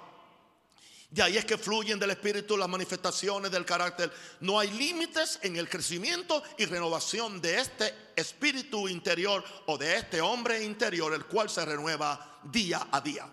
[1.11, 4.13] de ahí es que fluyen del Espíritu las manifestaciones del carácter.
[4.41, 10.21] No hay límites en el crecimiento y renovación de este espíritu interior o de este
[10.21, 13.29] hombre interior, el cual se renueva día a día.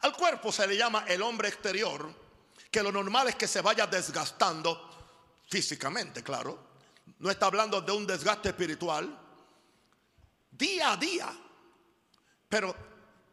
[0.00, 2.12] Al cuerpo se le llama el hombre exterior,
[2.70, 4.88] que lo normal es que se vaya desgastando
[5.48, 6.67] físicamente, claro.
[7.18, 9.16] No está hablando de un desgaste espiritual.
[10.50, 11.32] Día a día.
[12.48, 12.74] Pero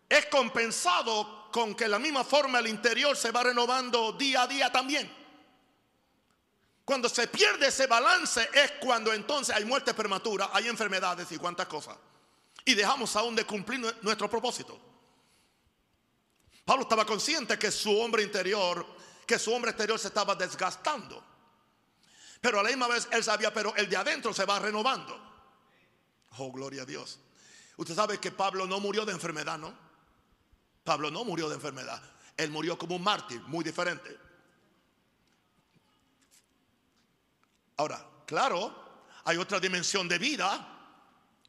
[0.09, 4.71] es compensado con que la misma forma el interior se va renovando día a día
[4.71, 5.09] también.
[6.83, 11.65] Cuando se pierde ese balance es cuando entonces hay muerte prematura, hay enfermedades y cuantas
[11.65, 11.97] cosas.
[12.63, 14.79] Y dejamos aún de cumplir nuestro propósito.
[16.63, 18.85] Pablo estaba consciente que su hombre interior,
[19.25, 21.23] que su hombre exterior se estaba desgastando.
[22.45, 25.19] Pero a la misma vez él sabía, pero el de adentro se va renovando.
[26.37, 27.17] Oh, gloria a Dios.
[27.75, 29.75] Usted sabe que Pablo no murió de enfermedad, ¿no?
[30.83, 31.99] Pablo no murió de enfermedad.
[32.37, 34.15] Él murió como un mártir, muy diferente.
[37.77, 40.93] Ahora, claro, hay otra dimensión de vida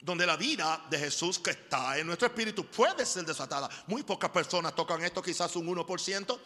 [0.01, 3.69] donde la vida de Jesús que está en nuestro espíritu puede ser desatada.
[3.89, 6.41] Muy pocas personas tocan esto, quizás un 1%,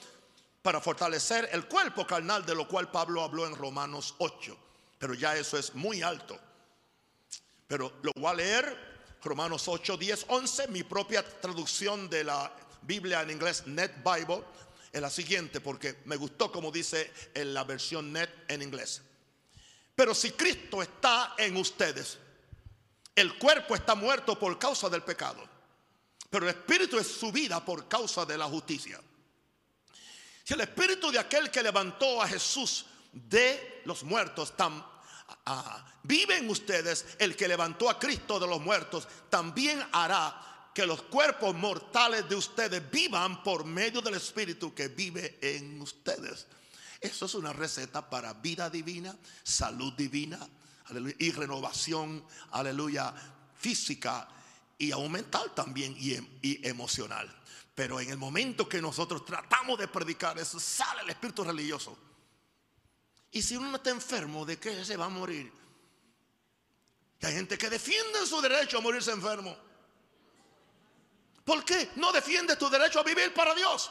[0.62, 4.56] para fortalecer el cuerpo carnal, de lo cual Pablo habló en Romanos 8.
[4.98, 6.38] Pero ya eso es muy alto.
[7.66, 8.90] Pero lo voy a leer,
[9.22, 14.42] Romanos 8, 10, 11, mi propia traducción de la Biblia en inglés, Net Bible,
[14.92, 19.02] es la siguiente, porque me gustó como dice en la versión Net en inglés.
[19.94, 22.18] Pero si Cristo está en ustedes,
[23.14, 25.46] el cuerpo está muerto por causa del pecado,
[26.28, 29.00] pero el espíritu es su vida por causa de la justicia.
[30.50, 34.84] Si el espíritu de aquel que levantó a Jesús de los muertos tan,
[36.02, 41.02] vive en ustedes, el que levantó a Cristo de los muertos, también hará que los
[41.02, 46.48] cuerpos mortales de ustedes vivan por medio del espíritu que vive en ustedes.
[47.00, 50.36] Eso es una receta para vida divina, salud divina,
[51.20, 53.14] y renovación, aleluya,
[53.56, 54.26] física
[54.76, 57.39] y aumental también y, y emocional.
[57.80, 61.96] Pero en el momento que nosotros tratamos de predicar eso, sale el espíritu religioso.
[63.30, 65.50] Y si uno está enfermo, ¿de qué se va a morir?
[67.22, 69.56] hay gente que defiende su derecho a morirse enfermo.
[71.42, 73.90] ¿Por qué no defiende tu derecho a vivir para Dios?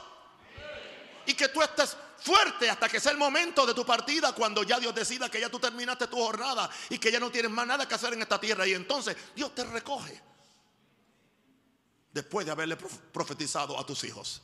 [1.26, 4.80] Y que tú estés fuerte hasta que sea el momento de tu partida, cuando ya
[4.80, 7.88] Dios decida que ya tú terminaste tu jornada y que ya no tienes más nada
[7.88, 8.68] que hacer en esta tierra.
[8.68, 10.29] Y entonces Dios te recoge.
[12.12, 14.42] Después de haberle profetizado a tus hijos.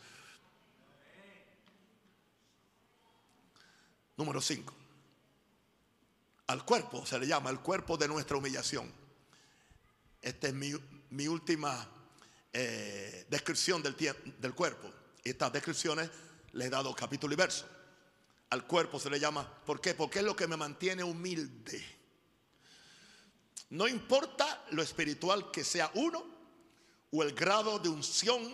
[4.17, 4.73] Número 5.
[6.47, 8.91] Al cuerpo se le llama el cuerpo de nuestra humillación.
[10.21, 11.87] Esta es mi, última
[12.53, 13.95] eh, descripción del,
[14.39, 14.91] del cuerpo.
[15.23, 16.09] Estas descripciones
[16.53, 17.65] le he dado capítulo y verso.
[18.51, 19.95] Al cuerpo se le llama, ¿por qué?
[19.95, 21.83] Porque es lo que me mantiene humilde.
[23.71, 26.34] No importa lo espiritual que sea uno
[27.15, 28.53] o el grado de unción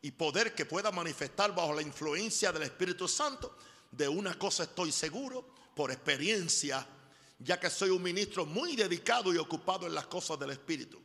[0.00, 3.56] y poder que pueda manifestar bajo la influencia del Espíritu Santo,
[3.90, 6.86] de una cosa estoy seguro por experiencia,
[7.40, 11.00] ya que soy un ministro muy dedicado y ocupado en las cosas del Espíritu.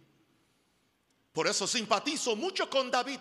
[1.34, 3.20] Por eso simpatizo mucho con David,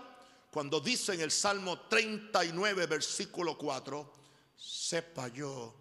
[0.51, 4.13] cuando dice en el Salmo 39, versículo 4,
[4.57, 5.75] sepa yo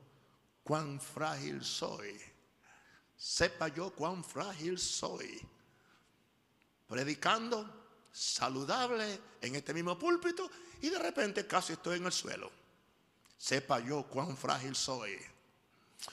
[0.64, 2.18] cuán frágil soy.
[3.18, 5.42] Sepa yo cuán frágil soy.
[6.88, 7.79] Predicando
[8.12, 10.50] saludable en este mismo púlpito
[10.82, 12.52] y de repente casi estoy en el suelo.
[13.38, 15.18] Sepa yo cuán frágil soy.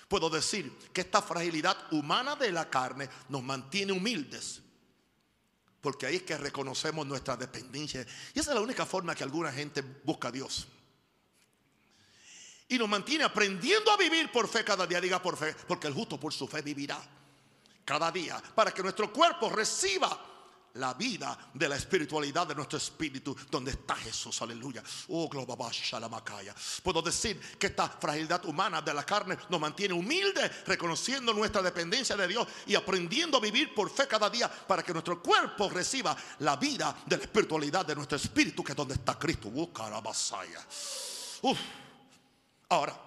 [0.09, 4.63] Puedo decir que esta fragilidad humana de la carne nos mantiene humildes
[5.87, 8.05] porque ahí es que reconocemos nuestra dependencia.
[8.35, 10.67] Y esa es la única forma que alguna gente busca a Dios.
[12.67, 15.95] Y nos mantiene aprendiendo a vivir por fe cada día, diga por fe, porque el
[15.95, 17.01] justo por su fe vivirá
[17.85, 20.36] cada día, para que nuestro cuerpo reciba
[20.77, 24.83] la vida de la espiritualidad de nuestro espíritu, donde está Jesús, aleluya.
[25.09, 25.29] Oh,
[26.11, 26.55] macaya.
[26.83, 32.17] Puedo decir que esta fragilidad humana de la carne nos mantiene humildes, reconociendo nuestra dependencia
[32.17, 36.17] de Dios y aprendiendo a vivir por fe cada día para que nuestro cuerpo reciba
[36.41, 39.51] la vida de la espiritualidad de nuestro espíritu, que es donde está Cristo.
[41.43, 41.57] Oh,
[42.69, 42.99] Ahora,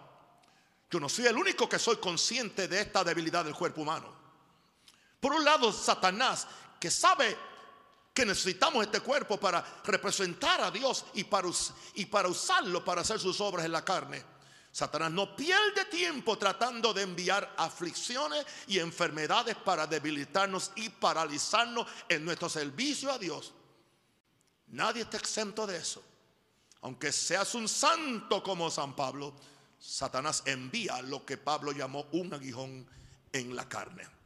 [0.89, 4.07] yo no soy el único que soy consciente de esta debilidad del cuerpo humano.
[5.19, 6.47] Por un lado, Satanás,
[6.79, 7.37] que sabe
[8.19, 11.47] que necesitamos este cuerpo para representar a Dios y para,
[11.93, 14.21] y para usarlo para hacer sus obras en la carne.
[14.73, 22.25] Satanás no pierde tiempo tratando de enviar aflicciones y enfermedades para debilitarnos y paralizarnos en
[22.25, 23.53] nuestro servicio a Dios.
[24.67, 26.03] Nadie está exento de eso.
[26.81, 29.33] Aunque seas un santo como San Pablo,
[29.79, 32.85] Satanás envía lo que Pablo llamó un aguijón
[33.31, 34.18] en la carne.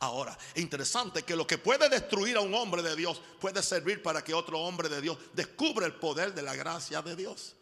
[0.00, 4.02] Ahora, es interesante que lo que puede destruir a un hombre de Dios puede servir
[4.02, 7.54] para que otro hombre de Dios descubra el poder de la gracia de Dios.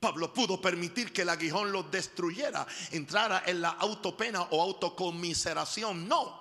[0.00, 6.08] Pablo pudo permitir que el aguijón lo destruyera, entrara en la autopena o autocomiseración.
[6.08, 6.40] No.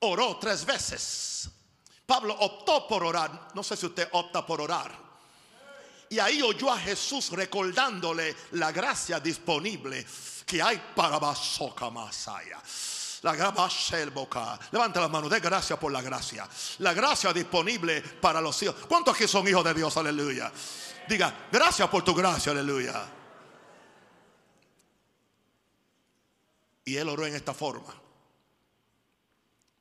[0.00, 1.48] Oró tres veces.
[2.04, 3.48] Pablo optó por orar.
[3.54, 5.08] No sé si usted opta por orar.
[6.10, 10.06] Y ahí oyó a Jesús recordándole la gracia disponible
[10.46, 12.60] que hay para Basoka Masaya.
[13.22, 13.52] La
[14.12, 14.58] boca.
[14.70, 16.48] Levanta la mano, de gracia por la gracia.
[16.78, 18.76] La gracia disponible para los hijos.
[18.88, 19.96] ¿Cuántos aquí son hijos de Dios?
[19.96, 20.52] Aleluya.
[21.08, 23.06] Diga, gracias por tu gracia, aleluya.
[26.84, 27.94] Y él oró en esta forma.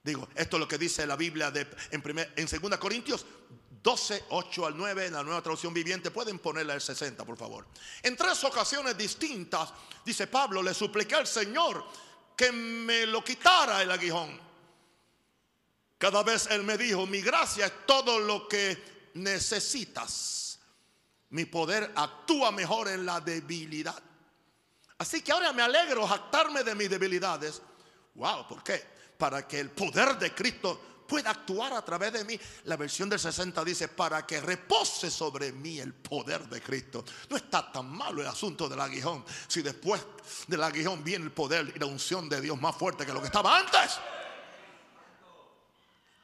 [0.04, 2.04] Digo, esto es lo que dice la Biblia de, en,
[2.36, 3.26] en 2 Corintios
[3.84, 7.68] 12, 8 al 9, en la nueva traducción viviente, pueden ponerla el 60, por favor.
[8.04, 9.72] En tres ocasiones distintas,
[10.04, 11.86] dice Pablo, le supliqué al Señor
[12.38, 14.40] que me lo quitara el aguijón.
[15.98, 20.60] Cada vez Él me dijo, mi gracia es todo lo que necesitas.
[21.32, 24.02] Mi poder actúa mejor en la debilidad.
[25.00, 27.62] Así que ahora me alegro jactarme de mis debilidades.
[28.14, 28.86] Wow, ¿por qué?
[29.18, 32.39] Para que el poder de Cristo pueda actuar a través de mí.
[32.66, 37.05] La versión del 60 dice, para que repose sobre mí el poder de Cristo.
[37.30, 40.05] No está tan malo el asunto del aguijón, si después
[40.47, 43.28] del aguijón viene el poder y la unción de Dios más fuerte que lo que
[43.28, 43.99] estaba antes.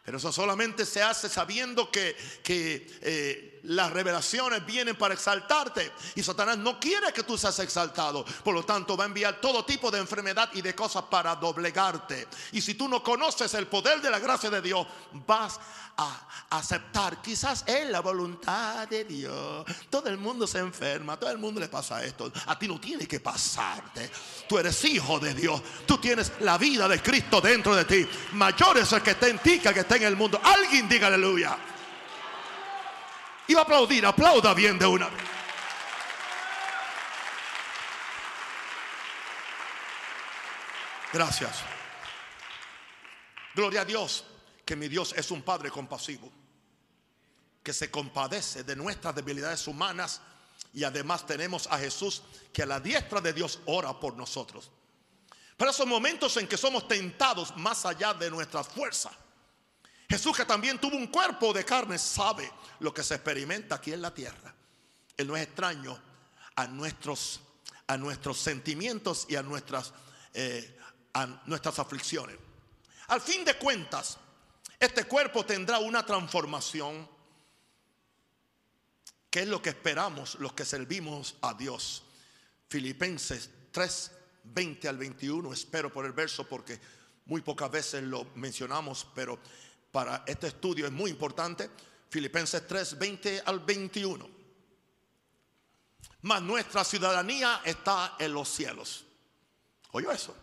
[0.03, 5.91] Pero eso solamente se hace sabiendo que, eh, las revelaciones vienen para exaltarte.
[6.16, 8.26] Y Satanás no quiere que tú seas exaltado.
[8.43, 12.28] Por lo tanto, va a enviar todo tipo de enfermedad y de cosas para doblegarte.
[12.51, 14.86] Y si tú no conoces el poder de la gracia de Dios,
[15.26, 15.59] vas
[15.97, 17.22] a aceptar.
[17.22, 19.66] Quizás es la voluntad de Dios.
[19.89, 22.32] Todo el mundo se enferma, todo el mundo le pasa esto.
[22.47, 24.11] A ti no tiene que pasarte.
[24.47, 25.61] Tú eres hijo de Dios.
[25.86, 28.07] Tú tienes la vida de Cristo dentro de ti.
[28.34, 30.39] Mayor es el que está en ti que el que está en el mundo.
[30.43, 31.57] Alguien diga aleluya.
[33.49, 35.23] Va a aplaudir, aplauda bien de una vez.
[41.11, 41.61] Gracias.
[43.53, 44.25] Gloria a Dios
[44.65, 46.31] que mi Dios es un Padre compasivo,
[47.61, 50.21] que se compadece de nuestras debilidades humanas
[50.73, 54.71] y además tenemos a Jesús que a la diestra de Dios ora por nosotros.
[55.57, 59.13] Para esos momentos en que somos tentados más allá de nuestras fuerzas.
[60.14, 62.47] Jesús que también tuvo un cuerpo de carne sabe
[62.82, 64.53] lo que se experimenta aquí en la tierra.
[65.18, 65.99] Él no es extraño
[66.55, 67.41] a nuestros,
[67.88, 69.91] a nuestros sentimientos y a nuestras,
[70.36, 70.80] eh,
[71.16, 72.38] a nuestras aflicciones.
[73.07, 74.20] Al fin de cuentas,
[74.80, 77.09] este cuerpo tendrá una transformación,
[79.32, 82.03] que es lo que esperamos los que servimos a Dios.
[82.70, 84.11] Filipenses 3,
[84.43, 86.80] 20 al 21, espero por el verso porque
[87.26, 89.39] muy pocas veces lo mencionamos, pero
[89.93, 91.69] para este estudio es muy importante.
[92.09, 94.27] Filipenses 3, 20 al 21.
[96.23, 99.05] Mas nuestra ciudadanía está en los cielos.
[99.91, 100.35] ¿Oyó eso?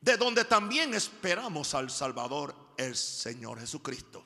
[0.00, 4.24] De donde también esperamos al Salvador el Señor Jesucristo,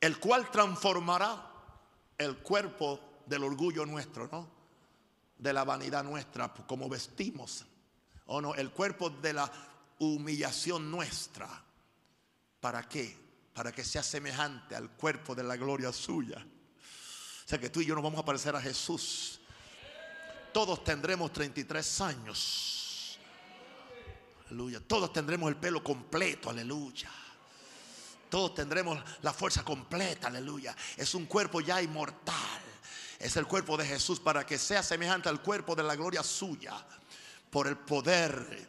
[0.00, 1.52] el cual transformará
[2.16, 4.48] el cuerpo del orgullo nuestro, ¿no?
[5.36, 7.66] De la vanidad nuestra, como vestimos,
[8.24, 9.52] o no, el cuerpo de la
[9.98, 11.65] humillación nuestra.
[12.66, 13.16] ¿Para qué?
[13.54, 16.38] Para que sea semejante al cuerpo de la gloria suya.
[16.38, 19.38] O sea que tú y yo nos vamos a parecer a Jesús.
[20.52, 23.20] Todos tendremos 33 años.
[24.46, 24.80] Aleluya.
[24.80, 26.50] Todos tendremos el pelo completo.
[26.50, 27.08] Aleluya.
[28.28, 30.74] Todos tendremos la fuerza completa, aleluya.
[30.96, 32.62] Es un cuerpo ya inmortal.
[33.20, 36.84] Es el cuerpo de Jesús para que sea semejante al cuerpo de la gloria suya.
[37.48, 38.68] Por el poder,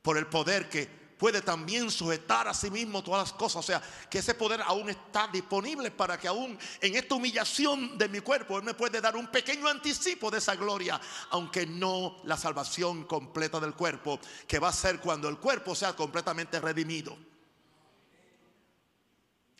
[0.00, 3.56] por el poder que puede también sujetar a sí mismo todas las cosas.
[3.56, 8.10] O sea, que ese poder aún está disponible para que aún en esta humillación de
[8.10, 11.00] mi cuerpo, Él me puede dar un pequeño anticipo de esa gloria,
[11.30, 15.96] aunque no la salvación completa del cuerpo, que va a ser cuando el cuerpo sea
[15.96, 17.16] completamente redimido.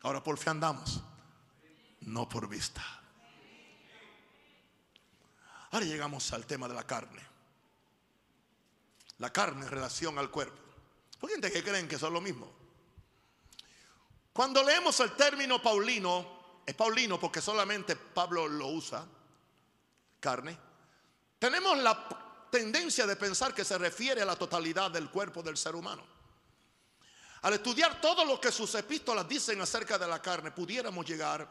[0.03, 1.01] Ahora por fe andamos,
[2.03, 2.83] no por vista.
[5.71, 7.23] Ahora llegamos al tema de la carne.
[9.17, 10.64] La carne en relación al cuerpo.
[11.25, 12.53] Hay gente que creen que son lo mismo.
[14.33, 19.07] Cuando leemos el término paulino, es paulino porque solamente Pablo lo usa,
[20.21, 20.59] carne,
[21.39, 25.75] tenemos la tendencia de pensar que se refiere a la totalidad del cuerpo del ser
[25.75, 26.05] humano.
[27.43, 31.49] Al estudiar todo lo que sus epístolas dicen acerca de la carne, pudiéramos llegar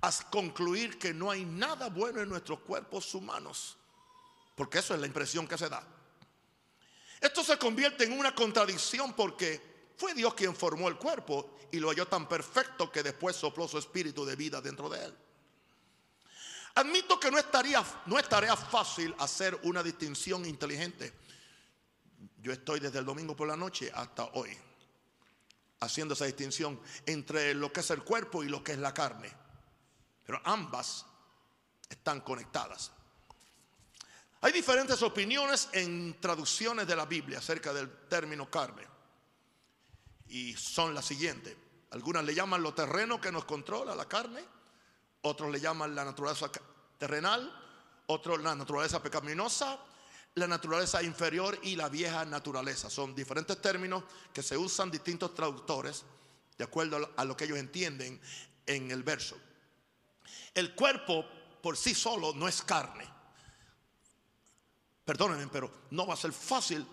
[0.00, 3.76] a concluir que no hay nada bueno en nuestros cuerpos humanos.
[4.54, 5.82] Porque eso es la impresión que se da.
[7.20, 11.88] Esto se convierte en una contradicción porque fue Dios quien formó el cuerpo y lo
[11.88, 15.14] halló tan perfecto que después sopló su espíritu de vida dentro de él.
[16.76, 21.12] Admito que no estaría, no es tarea fácil hacer una distinción inteligente.
[22.38, 24.56] Yo estoy desde el domingo por la noche hasta hoy
[25.84, 29.30] haciendo esa distinción entre lo que es el cuerpo y lo que es la carne.
[30.24, 31.06] Pero ambas
[31.88, 32.90] están conectadas.
[34.44, 38.82] Hay diferentes opiniones en traducciones de la Biblia acerca del término carne.
[40.28, 41.56] Y son las siguientes.
[41.92, 44.44] Algunas le llaman lo terreno que nos controla, la carne.
[45.22, 46.50] Otros le llaman la naturaleza
[46.98, 47.50] terrenal.
[48.08, 49.78] Otros la naturaleza pecaminosa
[50.34, 52.90] la naturaleza inferior y la vieja naturaleza.
[52.90, 56.04] Son diferentes términos que se usan distintos traductores
[56.58, 58.20] de acuerdo a lo que ellos entienden
[58.66, 59.38] en el verso.
[60.52, 61.24] El cuerpo
[61.62, 63.13] por sí solo no es carne.
[65.04, 66.86] Perdónenme, pero no va a ser fácil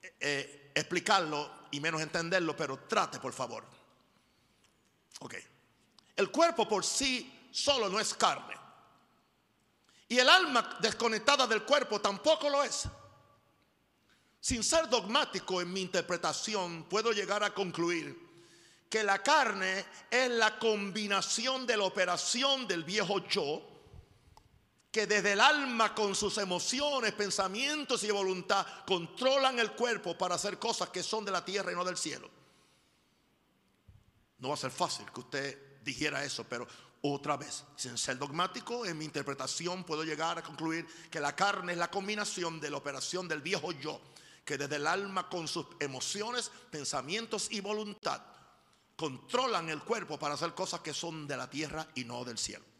[0.00, 3.64] eh, eh, explicarlo y menos entenderlo, pero trate por favor.
[5.20, 5.34] Ok.
[6.16, 8.54] El cuerpo por sí solo no es carne.
[10.08, 12.84] Y el alma desconectada del cuerpo tampoco lo es.
[14.40, 18.30] Sin ser dogmático en mi interpretación, puedo llegar a concluir
[18.90, 23.62] que la carne es la combinación de la operación del viejo yo,
[24.92, 30.58] que desde el alma con sus emociones, pensamientos y voluntad controlan el cuerpo para hacer
[30.58, 32.30] cosas que son de la tierra y no del cielo.
[34.38, 36.68] No va a ser fácil que usted dijera eso, pero
[37.00, 41.72] otra vez, sin ser dogmático, en mi interpretación puedo llegar a concluir que la carne
[41.72, 43.98] es la combinación de la operación del viejo yo,
[44.44, 48.20] que desde el alma con sus emociones, pensamientos y voluntad
[48.94, 52.71] controlan el cuerpo para hacer cosas que son de la tierra y no del cielo.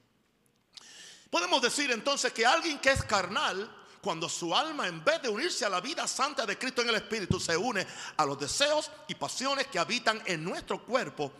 [1.33, 5.65] Podemos decir entonces que alguien que es carnal, cuando su alma en vez de unirse
[5.65, 7.87] a la vida santa de Cristo en el Espíritu, se une
[8.19, 11.33] a los deseos y pasiones que habitan en nuestro cuerpo,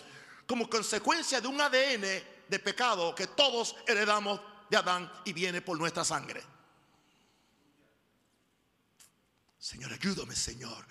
[0.47, 4.41] como consecuencia de un ADN de pecado que todos heredamos
[4.71, 6.43] de Adán y viene por nuestra sangre.
[9.59, 10.87] Señor, ayúdame, Señor.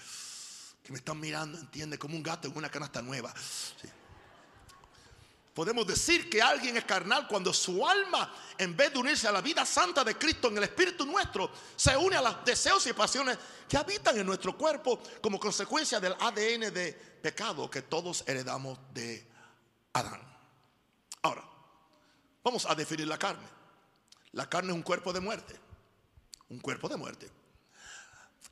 [0.83, 3.33] Que me están mirando, entiende, como un gato en una canasta nueva.
[5.53, 9.41] Podemos decir que alguien es carnal cuando su alma, en vez de unirse a la
[9.41, 13.37] vida santa de Cristo en el Espíritu nuestro, se une a los deseos y pasiones
[13.67, 19.27] que habitan en nuestro cuerpo como consecuencia del ADN de pecado que todos heredamos de
[19.91, 20.21] Adán.
[21.21, 21.43] Ahora,
[22.43, 23.47] vamos a definir la carne.
[24.31, 25.59] La carne es un cuerpo de muerte.
[26.47, 27.29] Un cuerpo de muerte.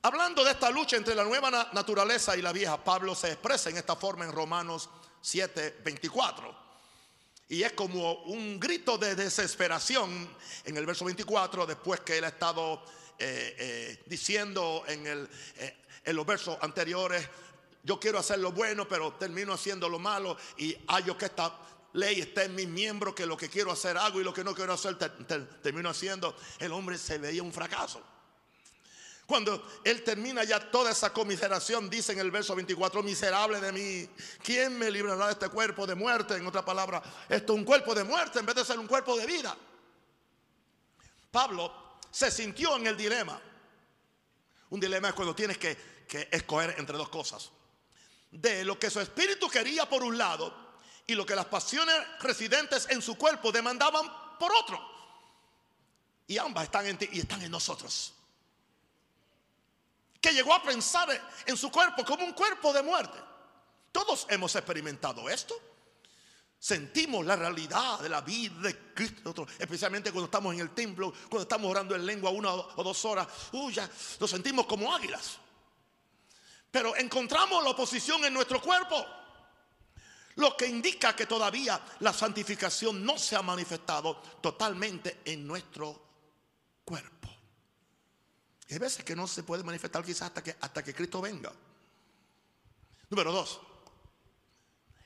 [0.02, 3.78] Hablando de esta lucha entre la nueva naturaleza y la vieja, Pablo se expresa en
[3.78, 4.89] esta forma en Romanos
[5.22, 6.68] 7, 24.
[7.52, 10.30] Y es como un grito de desesperación
[10.66, 12.84] en el verso 24, después que él ha estado
[13.18, 15.28] eh, eh, diciendo en, el,
[15.58, 17.28] eh, los versos anteriores,
[17.84, 21.58] yo quiero hacer lo bueno, pero termino haciendo lo malo y hallo que esta
[21.93, 24.54] ley está en mis miembros, que lo que quiero hacer hago y lo que no
[24.54, 25.00] quiero hacer
[25.64, 26.36] termino haciendo.
[26.60, 28.04] El hombre se veía un fracaso.
[29.30, 34.09] Cuando él termina ya toda esa comiseración, dice en el verso 24, miserable de mí,
[34.41, 36.34] ¿quién me librará de este cuerpo de muerte?
[36.34, 36.99] En otra palabra,
[37.30, 39.55] esto es un cuerpo de muerte en vez de ser un cuerpo de vida.
[41.30, 43.39] Pablo se sintió en el dilema.
[44.71, 45.77] Un dilema es cuando tienes que,
[46.07, 47.51] que escoger entre dos cosas
[48.32, 50.51] de lo que su espíritu quería por un lado
[51.05, 54.82] y lo que las pasiones residentes en su cuerpo demandaban por otro.
[56.25, 58.15] Y ambas están en ti y están en nosotros.
[60.20, 61.09] Que llegó a pensar
[61.45, 63.17] en su cuerpo como un cuerpo de muerte.
[63.91, 65.55] Todos hemos experimentado esto.
[66.59, 71.43] Sentimos la realidad de la vida de Cristo, especialmente cuando estamos en el templo, cuando
[71.43, 73.28] estamos orando en lengua una o dos horas.
[73.53, 73.89] Uy, ya
[74.20, 75.38] nos sentimos como águilas.
[76.70, 79.05] Pero encontramos la oposición en nuestro cuerpo.
[80.36, 86.01] Lo que indica que todavía la santificación no se ha manifestado totalmente en nuestro
[86.84, 87.30] cuerpo.
[88.70, 91.51] Y hay veces que no se puede manifestar quizás hasta que, hasta que Cristo venga.
[93.09, 93.59] Número dos.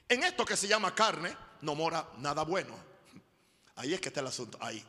[0.09, 2.77] En esto que se llama carne no mora nada bueno.
[3.75, 4.57] Ahí es que está el asunto.
[4.61, 4.85] Ahí.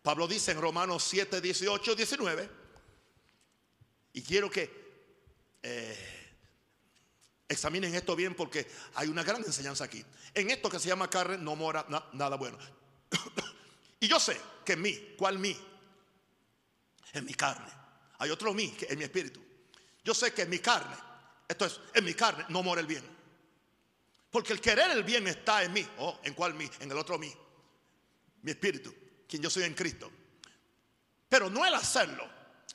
[0.00, 2.50] Pablo dice en Romanos 7, 18, 19.
[4.12, 6.34] Y quiero que eh,
[7.48, 10.04] examinen esto bien porque hay una gran enseñanza aquí.
[10.34, 12.58] En esto que se llama carne no mora nada bueno.
[13.98, 15.56] y yo sé que mí, ¿cuál mí?
[17.12, 17.70] En mi carne.
[18.18, 19.40] Hay otro mí que en mi espíritu.
[20.04, 20.96] Yo sé que en mi carne,
[21.48, 23.04] esto es, en mi carne no mora el bien.
[24.30, 25.86] Porque el querer el bien está en mí.
[25.98, 26.68] ¿O ¿en cuál mí?
[26.80, 27.32] En el otro mí.
[28.42, 28.94] Mi espíritu,
[29.28, 30.10] quien yo soy en Cristo.
[31.28, 32.28] Pero no el hacerlo.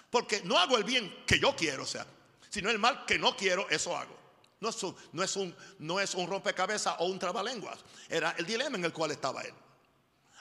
[0.10, 2.06] Porque no hago el bien que yo quiero, o sea,
[2.50, 4.18] sino el mal que no quiero, eso hago.
[4.60, 7.80] No es un, no es un, no es un rompecabezas o un trabalenguas.
[8.10, 9.54] Era el dilema en el cual estaba él.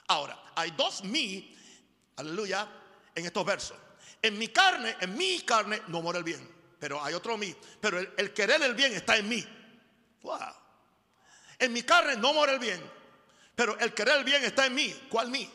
[0.09, 1.55] Ahora, hay dos mí,
[2.17, 2.69] aleluya,
[3.15, 3.77] en estos versos.
[4.23, 6.49] En mi carne, en mi carne no mora el bien.
[6.79, 7.55] Pero hay otro mí.
[7.81, 9.45] Pero el, querer el bien está en mí.
[10.23, 10.39] Wow.
[11.59, 12.83] En mi carne no mora el bien.
[13.55, 14.95] Pero el querer el bien está en mí.
[15.09, 15.51] ¿Cuál mí?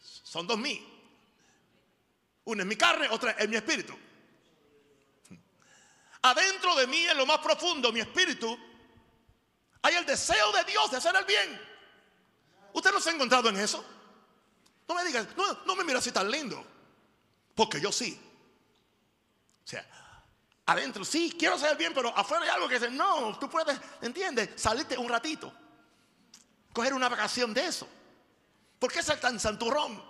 [0.00, 0.86] Son dos mí.
[2.44, 3.96] Una en mi carne, otra en mi espíritu.
[6.22, 8.58] Adentro de mí, en lo más profundo, mi espíritu,
[9.82, 11.60] hay el deseo de Dios de hacer el bien.
[12.72, 13.84] ¿Usted no se ha encontrado en eso?
[14.86, 15.26] No me digas,
[15.66, 16.64] no, me mira así tan lindo.
[17.60, 18.18] Porque yo sí.
[19.62, 19.86] O sea,
[20.64, 24.52] adentro sí, quiero hacer bien, pero afuera hay algo que dice, no, tú puedes, ¿entiendes?
[24.56, 25.52] Salirte un ratito.
[26.72, 27.86] coger una vacación de eso.
[28.78, 30.02] ¿Por qué ser tan santurrón?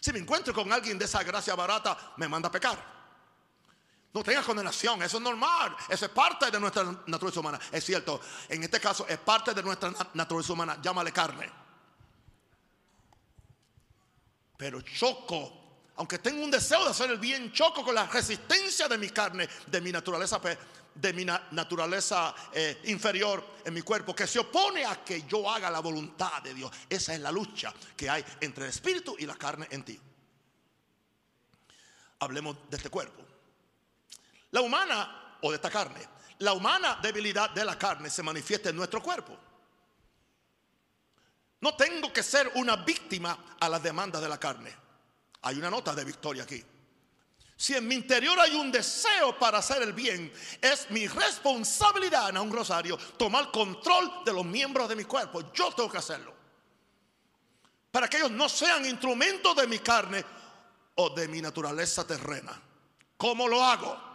[0.00, 2.84] Si me encuentro con alguien de esa gracia barata, me manda a pecar.
[4.12, 7.60] No tengas condenación, eso es normal, eso es parte de nuestra naturaleza humana.
[7.70, 11.67] Es cierto, en este caso es parte de nuestra naturaleza humana, llámale carne.
[14.58, 18.98] Pero choco, aunque tengo un deseo de hacer el bien, choco con la resistencia de
[18.98, 20.40] mi carne, de mi naturaleza,
[20.92, 25.70] de mi naturaleza eh, inferior en mi cuerpo, que se opone a que yo haga
[25.70, 26.72] la voluntad de Dios.
[26.90, 30.00] Esa es la lucha que hay entre el espíritu y la carne en ti.
[32.18, 33.24] Hablemos de este cuerpo.
[34.50, 36.00] La humana, o de esta carne,
[36.40, 39.38] la humana debilidad de la carne se manifiesta en nuestro cuerpo.
[41.60, 44.74] No tengo que ser una víctima a las demandas de la carne.
[45.42, 46.64] Hay una nota de victoria aquí.
[47.56, 50.32] Si en mi interior hay un deseo para hacer el bien,
[50.62, 55.52] es mi responsabilidad en un rosario tomar control de los miembros de mi cuerpo.
[55.52, 56.32] Yo tengo que hacerlo.
[57.90, 60.24] Para que ellos no sean instrumentos de mi carne
[60.94, 62.62] o de mi naturaleza terrena.
[63.16, 64.07] ¿Cómo lo hago?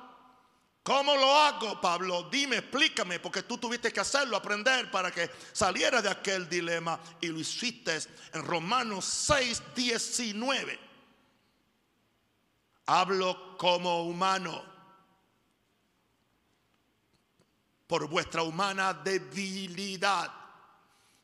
[0.84, 2.24] ¿Cómo lo hago, Pablo?
[2.30, 7.28] Dime, explícame, porque tú tuviste que hacerlo, aprender para que saliera de aquel dilema y
[7.28, 7.98] lo hiciste
[8.34, 10.80] en Romanos 6, 19.
[12.88, 14.62] Hablo como humano
[17.88, 20.34] por vuestra humana debilidad,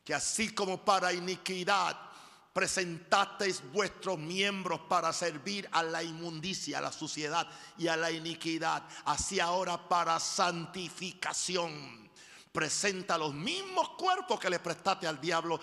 [0.06, 2.09] que así como para iniquidad
[2.54, 7.48] presentasteis vuestros miembros para servir a la inmundicia, a la suciedad
[7.78, 12.10] y a la iniquidad, así ahora para santificación.
[12.52, 15.60] Presenta los mismos cuerpos que le prestaste al diablo,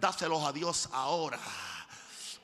[0.00, 1.38] dáselos a Dios ahora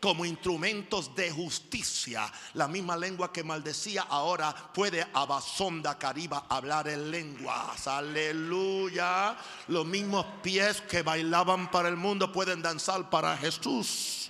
[0.02, 2.28] como instrumentos de justicia.
[2.54, 7.86] La misma lengua que maldecía ahora puede abasonda cariba hablar en lenguas.
[7.86, 9.36] Aleluya.
[9.68, 14.28] Los mismos pies que bailaban para el mundo pueden danzar para Jesús.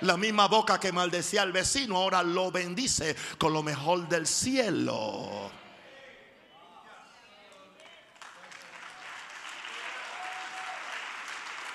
[0.00, 5.50] La misma boca que maldecía al vecino ahora lo bendice con lo mejor del cielo.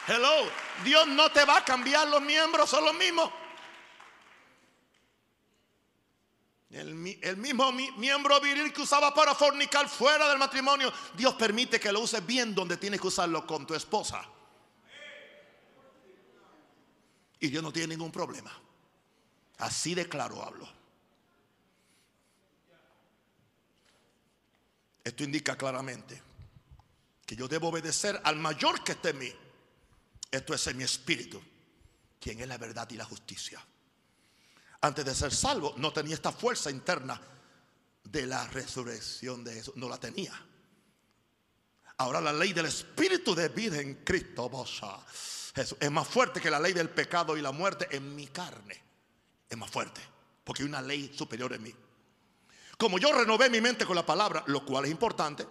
[0.09, 0.49] Hello,
[0.83, 3.31] Dios no te va a cambiar los miembros, son los mismos.
[6.71, 11.99] El, mismo miembro viril que usaba para fornicar fuera del matrimonio, Dios permite que lo
[11.99, 14.27] uses bien donde tienes que usarlo con tu esposa.
[17.39, 18.51] Y Dios no tiene ningún problema.
[19.59, 20.67] Así de claro hablo.
[25.03, 26.19] Esto indica claramente
[27.27, 29.33] que yo debo obedecer al mayor que esté en mí.
[30.31, 31.41] Esto es en mi espíritu,
[32.19, 33.65] quien es la verdad y la justicia.
[34.81, 37.19] Antes de ser salvo, no tenía esta fuerza interna
[38.03, 39.75] de la resurrección de Jesús.
[39.75, 40.33] No la tenía.
[41.97, 44.49] Ahora la ley del espíritu de vida en Cristo
[45.79, 48.81] es más fuerte que la ley del pecado y la muerte en mi carne.
[49.49, 49.99] Es más fuerte,
[50.43, 51.75] porque hay una ley superior en mí.
[52.77, 55.45] Como yo renové mi mente con la palabra, lo cual es importante,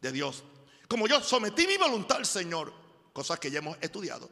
[0.00, 0.44] de Dios.
[0.86, 2.85] Como yo sometí mi voluntad al Señor,
[3.16, 4.28] cosas que ya hemos estudiado.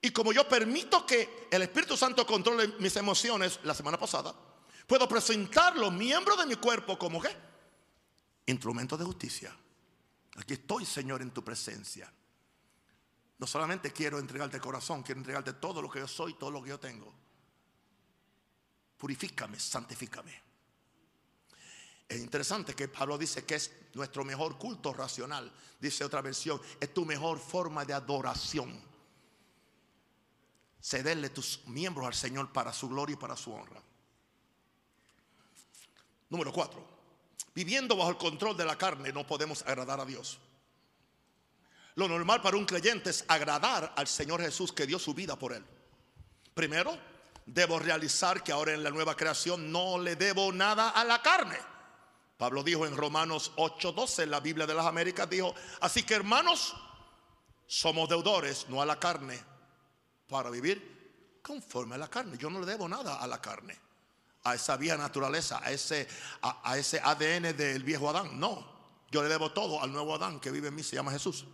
[0.00, 4.34] Y como yo permito que el Espíritu Santo controle mis emociones la semana pasada,
[4.86, 7.36] puedo presentar los miembros de mi cuerpo como qué?
[8.46, 9.54] Instrumentos de justicia.
[10.36, 12.10] Aquí estoy, Señor, en tu presencia.
[13.36, 16.62] No solamente quiero entregarte el corazón, quiero entregarte todo lo que yo soy, todo lo
[16.62, 17.12] que yo tengo.
[18.96, 20.49] Purifícame, santifícame.
[22.10, 25.50] Es interesante que Pablo dice que es nuestro mejor culto racional.
[25.78, 28.82] Dice otra versión, es tu mejor forma de adoración.
[30.82, 33.80] Cederle tus miembros al Señor para su gloria y para su honra.
[36.30, 36.84] Número cuatro.
[37.54, 40.40] Viviendo bajo el control de la carne no podemos agradar a Dios.
[41.94, 45.52] Lo normal para un creyente es agradar al Señor Jesús que dio su vida por
[45.52, 45.64] él.
[46.54, 46.98] Primero,
[47.46, 51.70] debo realizar que ahora en la nueva creación no le debo nada a la carne.
[52.40, 56.74] Pablo dijo en Romanos 8:12, en la Biblia de las Américas, dijo, así que hermanos,
[57.66, 59.38] somos deudores, no a la carne,
[60.26, 62.38] para vivir conforme a la carne.
[62.38, 63.78] Yo no le debo nada a la carne,
[64.44, 66.08] a esa vieja naturaleza, a ese,
[66.40, 68.40] a, ese ADN del viejo Adán.
[68.40, 68.66] No,
[69.10, 71.44] yo le debo todo al nuevo Adán que vive en mí, se llama Jesús.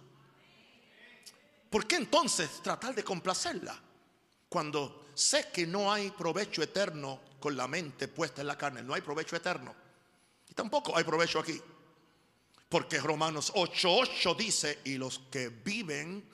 [1.68, 3.76] ¿Por qué entonces tratar de complacerla
[4.48, 8.84] cuando sé que no hay provecho eterno con la mente puesta en la carne?
[8.84, 9.85] No hay provecho eterno.
[10.56, 11.60] Tampoco hay provecho aquí.
[12.68, 16.28] Porque Romanos 8:8 dice, y los que viven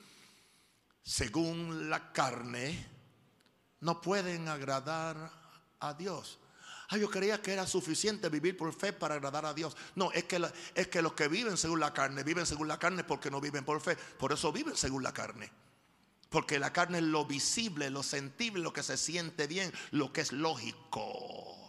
[1.03, 2.87] según la carne
[3.81, 5.29] no pueden agradar
[5.81, 6.39] a Dios.
[6.87, 9.75] Ah, yo creía que era suficiente vivir por fe para agradar a Dios.
[9.95, 10.41] No, es que,
[10.73, 13.65] es que los que viven según la carne, viven según la carne porque no viven
[13.65, 13.95] por fe.
[13.95, 15.51] Por eso viven según la carne.
[16.29, 20.21] Porque la carne es lo visible, lo sentible, lo que se siente bien, lo que
[20.21, 21.62] es lógico.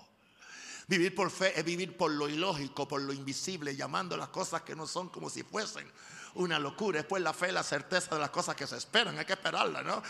[0.87, 4.77] Vivir por fe es vivir por lo ilógico, por lo invisible, llamando las cosas que
[4.77, 5.91] no son como si fuesen
[6.35, 6.99] una locura.
[6.99, 10.03] Después la fe, la certeza de las cosas que se esperan, hay que esperarla, ¿no?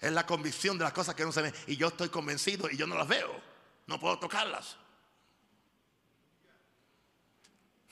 [0.00, 1.54] Es la convicción de las cosas que no se ven.
[1.66, 3.40] Y yo estoy convencido y yo no las veo.
[3.86, 4.76] No puedo tocarlas.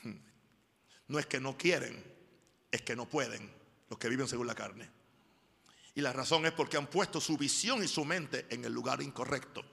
[0.02, 0.18] Hmm.
[1.08, 2.02] No es que no quieren,
[2.70, 3.52] es que no pueden
[3.88, 4.90] los que viven según la carne.
[5.94, 9.00] Y la razón es porque han puesto su visión y su mente en el lugar
[9.00, 9.64] incorrecto.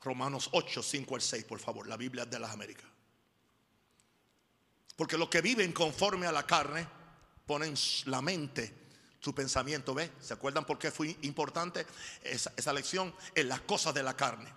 [0.00, 2.86] Romanos 8, 5 al 6, por favor, la Biblia de las Américas.
[4.96, 6.86] Porque los que viven conforme a la carne
[7.46, 7.74] ponen
[8.06, 8.74] la mente
[9.20, 9.94] su pensamiento.
[9.94, 10.10] ¿Ve?
[10.20, 11.86] ¿Se acuerdan por qué fue importante
[12.22, 13.14] esa, lección?
[13.34, 14.52] En las cosas de la carne.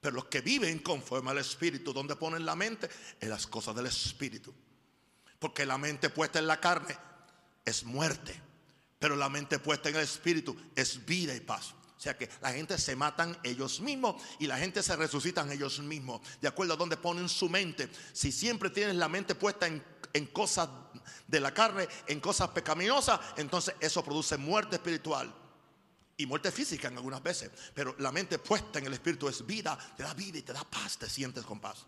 [0.00, 2.88] Pero los que viven conforme al Espíritu, donde ponen la mente?
[3.20, 4.54] En las cosas del Espíritu.
[5.38, 6.96] Porque la mente puesta en la carne
[7.64, 8.40] es muerte.
[8.98, 11.74] Pero la mente puesta en el Espíritu es vida y paz.
[11.98, 15.80] O sea que la gente se matan ellos mismos y la gente se resucitan ellos
[15.80, 16.20] mismos.
[16.40, 17.90] De acuerdo a donde ponen su mente.
[18.12, 19.82] Si siempre tienes la mente puesta en,
[20.12, 20.68] en cosas
[21.26, 25.34] de la carne en cosas pecaminosas, entonces eso produce muerte espiritual
[26.16, 27.50] y muerte física en algunas veces.
[27.74, 30.64] Pero la mente puesta en el espíritu es vida, te da vida y te da
[30.64, 31.84] paz, te sientes con paz.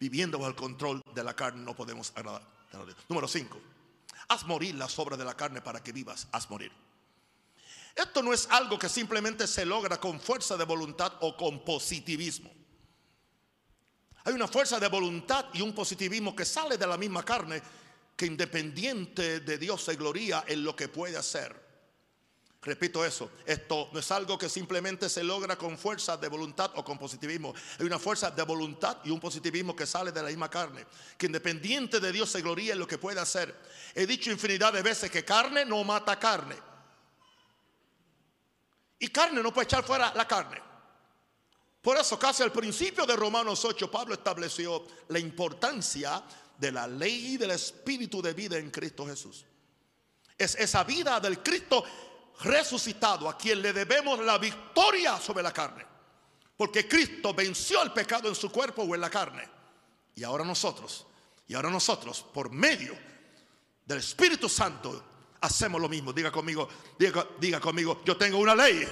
[0.00, 2.42] Viviendo bajo el control de la carne no podemos agradar.
[3.08, 3.60] Número 5.
[4.28, 6.26] Haz morir las obras de la carne para que vivas.
[6.32, 6.72] Haz morir.
[7.94, 12.50] Esto no es algo que simplemente se logra con fuerza de voluntad o con positivismo.
[14.24, 17.60] Hay una fuerza de voluntad y un positivismo que sale de la misma carne
[18.16, 21.60] que independiente de Dios se gloria en lo que puede hacer.
[22.64, 26.84] Repito eso, esto no es algo que simplemente se logra con fuerza de voluntad o
[26.84, 27.52] con positivismo.
[27.80, 30.86] Hay una fuerza de voluntad y un positivismo que sale de la misma carne,
[31.18, 33.52] que independiente de Dios se gloria en lo que puede hacer.
[33.96, 36.54] He dicho infinidad de veces que carne no mata carne.
[39.02, 40.62] Y carne no puede echar fuera la carne.
[41.80, 46.22] Por eso casi al principio de Romanos 8 Pablo estableció la importancia
[46.56, 49.44] de la ley del espíritu de vida en Cristo Jesús.
[50.38, 51.82] Es esa vida del Cristo
[52.42, 55.84] resucitado a quien le debemos la victoria sobre la carne.
[56.56, 59.48] Porque Cristo venció el pecado en su cuerpo o en la carne.
[60.14, 61.06] Y ahora nosotros,
[61.48, 62.96] y ahora nosotros, por medio
[63.84, 65.11] del Espíritu Santo,
[65.42, 66.12] hacemos lo mismo.
[66.12, 66.68] Diga conmigo,
[66.98, 68.88] diga, diga conmigo, yo tengo una ley.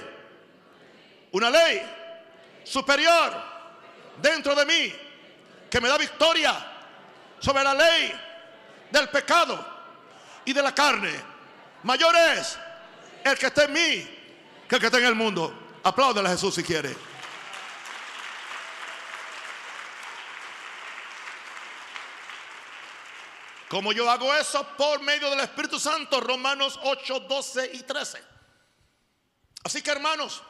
[1.31, 1.81] Una ley
[2.63, 3.33] superior
[4.21, 4.93] dentro de mí
[5.69, 6.53] que me da victoria
[7.39, 8.13] sobre la ley
[8.91, 9.65] del pecado
[10.45, 11.11] y de la carne.
[11.83, 12.59] Mayor es
[13.23, 14.17] el que está en mí
[14.67, 15.53] que el que está en el mundo.
[15.83, 16.95] Apláudele a Jesús si quiere.
[23.71, 28.21] Como yo hago eso por medio del Espíritu Santo, Romanos 8, 12 y 13.
[29.63, 30.43] Así que hermanos,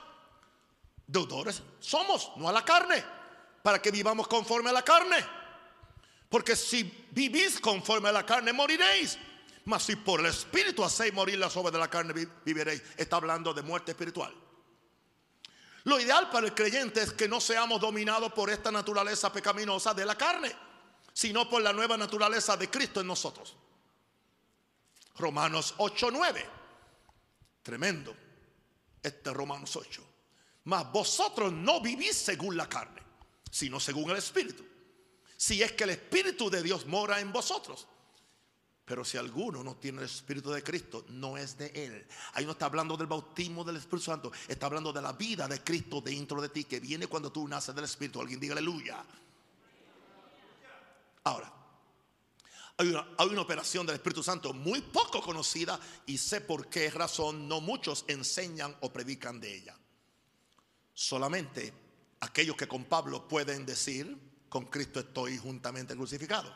[1.06, 3.06] deudores somos, no a la carne,
[3.62, 5.24] para que vivamos conforme a la carne.
[6.30, 9.20] Porque si vivís conforme a la carne, moriréis.
[9.66, 12.82] Mas si por el Espíritu hacéis morir las obras de la carne, viviréis.
[12.98, 14.34] Está hablando de muerte espiritual.
[15.84, 20.06] Lo ideal para el creyente es que no seamos dominados por esta naturaleza pecaminosa de
[20.06, 20.56] la carne,
[21.14, 23.56] sino por la nueva naturaleza de Cristo en nosotros.
[25.18, 26.50] Romanos 8, 9.
[27.64, 28.16] Tremendo.
[29.02, 30.04] Este Romanos 8.
[30.66, 33.02] Mas vosotros no vivís según la carne,
[33.50, 34.72] sino según el Espíritu
[35.42, 37.88] si es que el Espíritu de Dios mora en vosotros.
[38.86, 42.06] Pero si alguno no tiene el Espíritu de Cristo, no es de Él.
[42.34, 45.64] Ahí no está hablando del bautismo del Espíritu Santo, está hablando de la vida de
[45.64, 48.22] Cristo dentro de ti, que viene cuando tú naces del Espíritu.
[48.22, 49.04] Alguien diga aleluya.
[51.24, 51.52] Ahora,
[52.78, 52.88] hay
[53.30, 58.06] una, operación del Espíritu Santo muy poco conocida y sé por qué razón no muchos
[58.08, 59.78] enseñan o predican de ella.
[60.94, 61.74] Solamente
[62.22, 64.18] aquellos que con Pablo pueden decir,
[64.50, 66.54] con Cristo estoy juntamente crucificado.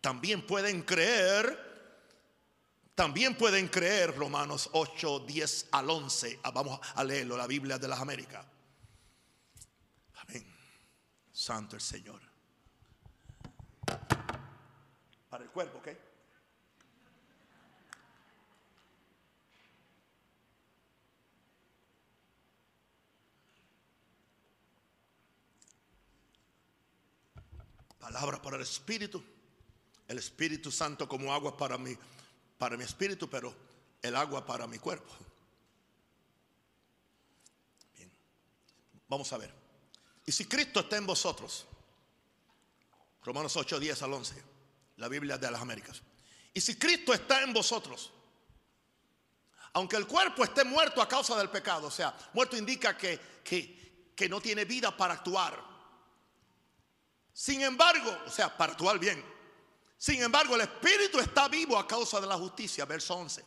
[0.00, 1.56] También pueden creer,
[2.96, 6.40] también pueden creer Romanos 8, 10 al 11.
[6.42, 8.44] Ah, vamos a leerlo, la Biblia de las Américas.
[10.14, 10.44] Amén.
[11.32, 12.25] Santo el Señor.
[15.30, 15.88] Para el cuerpo, ¿ok?
[28.06, 29.20] palabra para el Espíritu,
[30.06, 31.94] el Espíritu Santo como agua para mi,
[32.56, 33.52] para mi espíritu, pero
[34.00, 35.12] el agua para mi cuerpo.
[37.96, 38.08] Bien.
[39.08, 39.52] Vamos a ver.
[40.24, 41.66] Y si Cristo está en vosotros,
[43.26, 44.44] Romanos 8, 10 al 11,
[44.98, 46.00] la Biblia de las Américas.
[46.54, 48.12] Y si Cristo está en vosotros,
[49.72, 54.12] aunque el cuerpo esté muerto a causa del pecado, o sea, muerto indica que, que,
[54.14, 55.60] que no tiene vida para actuar.
[57.32, 59.22] Sin embargo, o sea, para actuar bien.
[59.98, 63.44] Sin embargo, el espíritu está vivo a causa de la justicia, verso 11.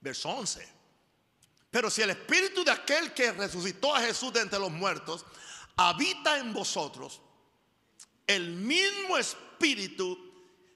[0.00, 0.68] Verso 11.
[1.72, 5.26] Pero si el espíritu de aquel que resucitó a Jesús de entre los muertos
[5.76, 7.20] habita en vosotros,
[8.26, 10.18] el mismo espíritu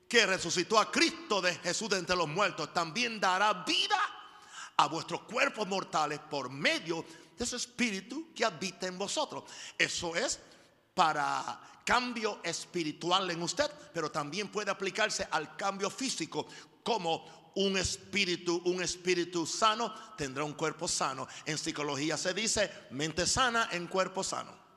[0.08, 3.98] que resucitó a Cristo de Jesús de entre los muertos, también dará vida
[4.76, 7.04] a vuestros cuerpos mortales por medio
[7.36, 9.44] de ese espíritu que habita en vosotros.
[9.76, 10.40] Eso es
[10.94, 16.46] para cambio espiritual en usted, pero también puede aplicarse al cambio físico,
[16.82, 21.26] como un espíritu, un espíritu sano tendrá un cuerpo sano.
[21.44, 24.67] En psicología se dice mente sana en cuerpo sano.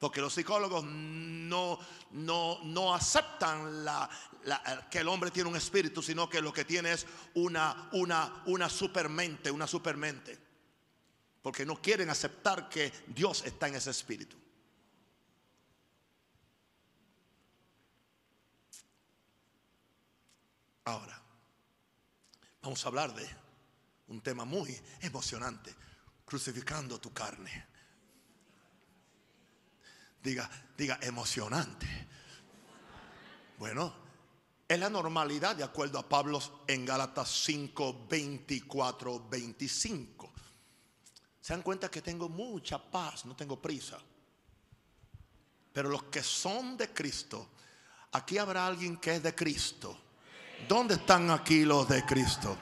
[0.00, 1.78] Porque los psicólogos no,
[2.12, 3.84] no, no aceptan
[4.90, 8.70] que el hombre tiene un espíritu, sino que lo que tiene es una, una, una
[8.70, 10.38] supermente, una supermente.
[11.42, 14.38] Porque no quieren aceptar que Dios está en ese espíritu.
[20.84, 21.22] Ahora,
[22.62, 23.28] vamos a hablar de
[24.08, 25.74] un tema muy emocionante,
[26.24, 27.69] crucificando tu carne.
[30.22, 31.86] Diga, diga, emocionante.
[33.58, 33.94] Bueno,
[34.68, 40.32] es la normalidad de acuerdo a Pablo en Gálatas 5, 24, 25.
[41.40, 43.98] Se dan cuenta que tengo mucha paz, no tengo prisa.
[45.72, 47.48] Pero los que son de Cristo,
[48.12, 49.98] aquí habrá alguien que es de Cristo.
[50.68, 52.56] ¿Dónde están aquí los de Cristo?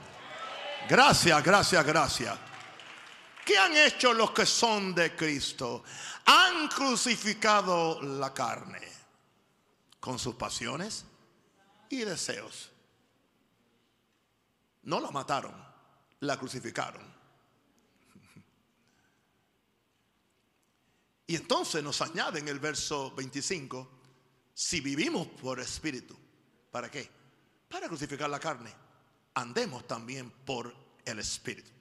[0.88, 2.38] Gracias, gracias, gracias.
[3.44, 5.82] ¿Qué han hecho los que son de Cristo?
[6.30, 8.86] Han crucificado la carne
[9.98, 11.06] con sus pasiones
[11.88, 12.70] y deseos.
[14.82, 15.54] No la mataron,
[16.20, 17.00] la crucificaron.
[21.26, 23.90] Y entonces nos añade en el verso 25,
[24.52, 26.14] si vivimos por espíritu,
[26.70, 27.08] ¿para qué?
[27.70, 28.74] Para crucificar la carne.
[29.32, 30.74] Andemos también por
[31.06, 31.77] el espíritu.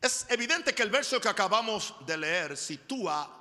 [0.00, 3.34] Es evidente que el verso que acabamos de leer sitúa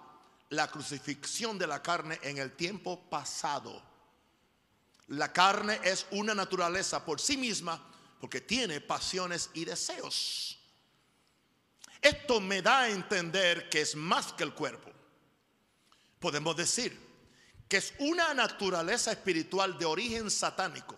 [0.49, 3.82] la crucifixión de la carne en el tiempo pasado.
[5.08, 7.82] La carne es una naturaleza por sí misma
[8.20, 10.58] porque tiene pasiones y deseos.
[12.01, 14.91] Esto me da a entender que es más que el cuerpo.
[16.20, 17.08] Podemos decir
[17.68, 20.97] que es una naturaleza espiritual de origen satánico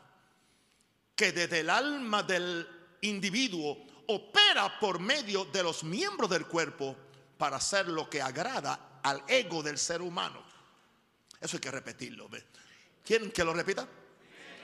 [1.15, 2.67] que desde el alma del
[3.01, 6.95] individuo opera por medio de los miembros del cuerpo
[7.37, 10.43] para hacer lo que agrada al ego del ser humano.
[11.39, 12.27] Eso hay que repetirlo.
[13.05, 13.87] ¿Quieren que lo repita?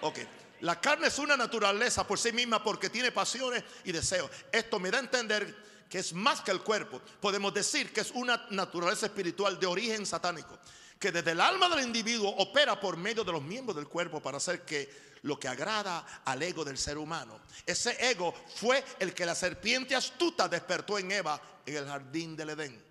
[0.02, 0.20] Ok.
[0.62, 4.32] La carne es una naturaleza por sí misma porque tiene pasiones y deseos.
[4.52, 5.56] Esto me da a entender
[5.90, 7.02] que es más que el cuerpo.
[7.22, 10.58] Podemos decir que es una naturaleza espiritual de origen satánico,
[11.00, 14.38] que desde el alma del individuo opera por medio de los miembros del cuerpo para
[14.38, 17.40] hacer que lo que agrada al ego del ser humano.
[17.66, 22.52] Ese ego fue el que la serpiente astuta despertó en Eva en el jardín del
[22.52, 22.84] Edén.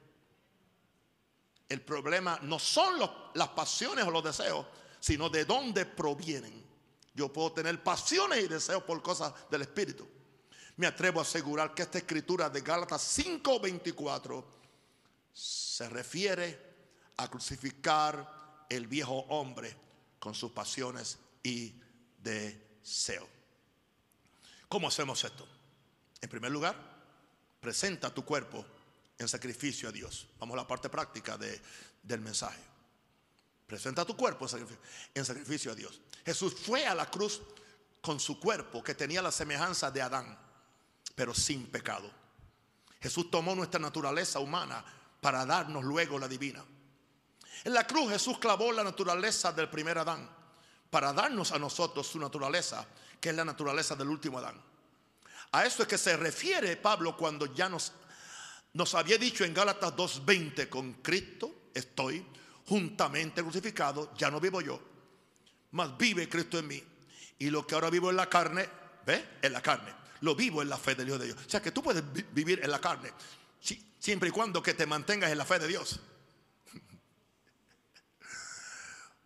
[1.68, 3.00] El problema no son
[3.34, 4.66] las pasiones o los deseos,
[5.00, 6.64] sino de dónde provienen.
[7.14, 10.07] Yo puedo tener pasiones y deseos por cosas del Espíritu.
[10.76, 14.44] Me atrevo a asegurar que esta escritura de Gálatas 5:24
[15.32, 16.73] se refiere
[17.16, 19.76] a crucificar el viejo hombre
[20.18, 21.74] con sus pasiones y
[22.18, 23.28] deseos.
[24.68, 25.46] ¿Cómo hacemos esto?
[26.20, 26.74] En primer lugar,
[27.60, 28.64] presenta tu cuerpo
[29.18, 30.26] en sacrificio a Dios.
[30.38, 32.60] Vamos a la parte práctica del mensaje.
[33.66, 34.46] Presenta tu cuerpo
[35.14, 36.00] en sacrificio a Dios.
[36.24, 37.40] Jesús fue a la cruz
[38.00, 40.38] con su cuerpo que tenía la semejanza de Adán,
[41.14, 42.10] pero sin pecado.
[43.00, 44.84] Jesús tomó nuestra naturaleza humana
[45.20, 46.64] para darnos luego la divina.
[47.64, 50.28] En la cruz Jesús clavó la naturaleza del primer Adán
[50.90, 52.86] para darnos a nosotros su naturaleza,
[53.18, 54.62] que es la naturaleza del último Adán.
[55.52, 57.92] A esto es que se refiere Pablo cuando ya nos,
[58.74, 62.24] nos había dicho en Gálatas 2.20, con Cristo estoy
[62.66, 64.80] juntamente crucificado, ya no vivo yo,
[65.72, 66.82] mas vive Cristo en mí.
[67.38, 68.68] Y lo que ahora vivo en la carne,
[69.06, 69.38] ¿ve?
[69.42, 69.92] En la carne.
[70.20, 71.38] Lo vivo en la fe del Dios de Dios.
[71.46, 72.02] O sea que tú puedes
[72.32, 73.10] vivir en la carne,
[73.98, 75.98] siempre y cuando que te mantengas en la fe de Dios.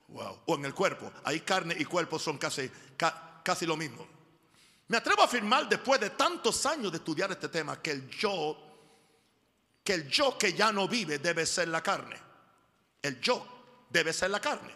[0.09, 0.41] Wow.
[0.47, 1.13] O en el cuerpo.
[1.25, 2.71] Ahí carne y cuerpo son casi,
[3.43, 4.07] casi lo mismo.
[4.89, 8.65] Me atrevo a afirmar después de tantos años de estudiar este tema que el yo
[9.85, 12.17] que el yo que ya no vive debe ser la carne.
[13.01, 14.75] El yo debe ser la carne.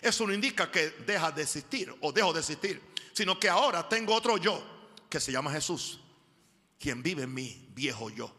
[0.00, 2.80] Eso no indica que deja de existir o dejo de existir,
[3.12, 4.62] sino que ahora tengo otro yo
[5.08, 6.00] que se llama Jesús,
[6.78, 8.32] quien vive en mí, viejo yo.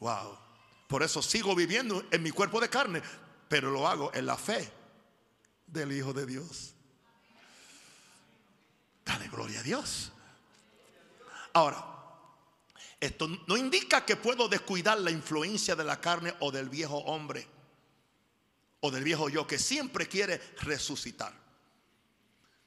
[0.00, 0.38] Wow.
[0.86, 3.02] Por eso sigo viviendo en mi cuerpo de carne,
[3.48, 4.70] pero lo hago en la fe
[5.66, 6.74] del Hijo de Dios.
[9.04, 10.12] Dale gloria a Dios.
[11.52, 11.84] Ahora,
[12.98, 17.46] esto no indica que puedo descuidar la influencia de la carne o del viejo hombre
[18.80, 21.32] o del viejo yo que siempre quiere resucitar.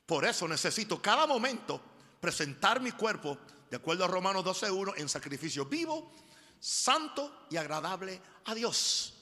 [0.06, 1.82] Por eso necesito cada momento
[2.20, 3.38] presentar mi cuerpo,
[3.70, 6.12] de acuerdo a Romanos 12.1, en sacrificio vivo,
[6.60, 9.19] santo y agradable a Dios.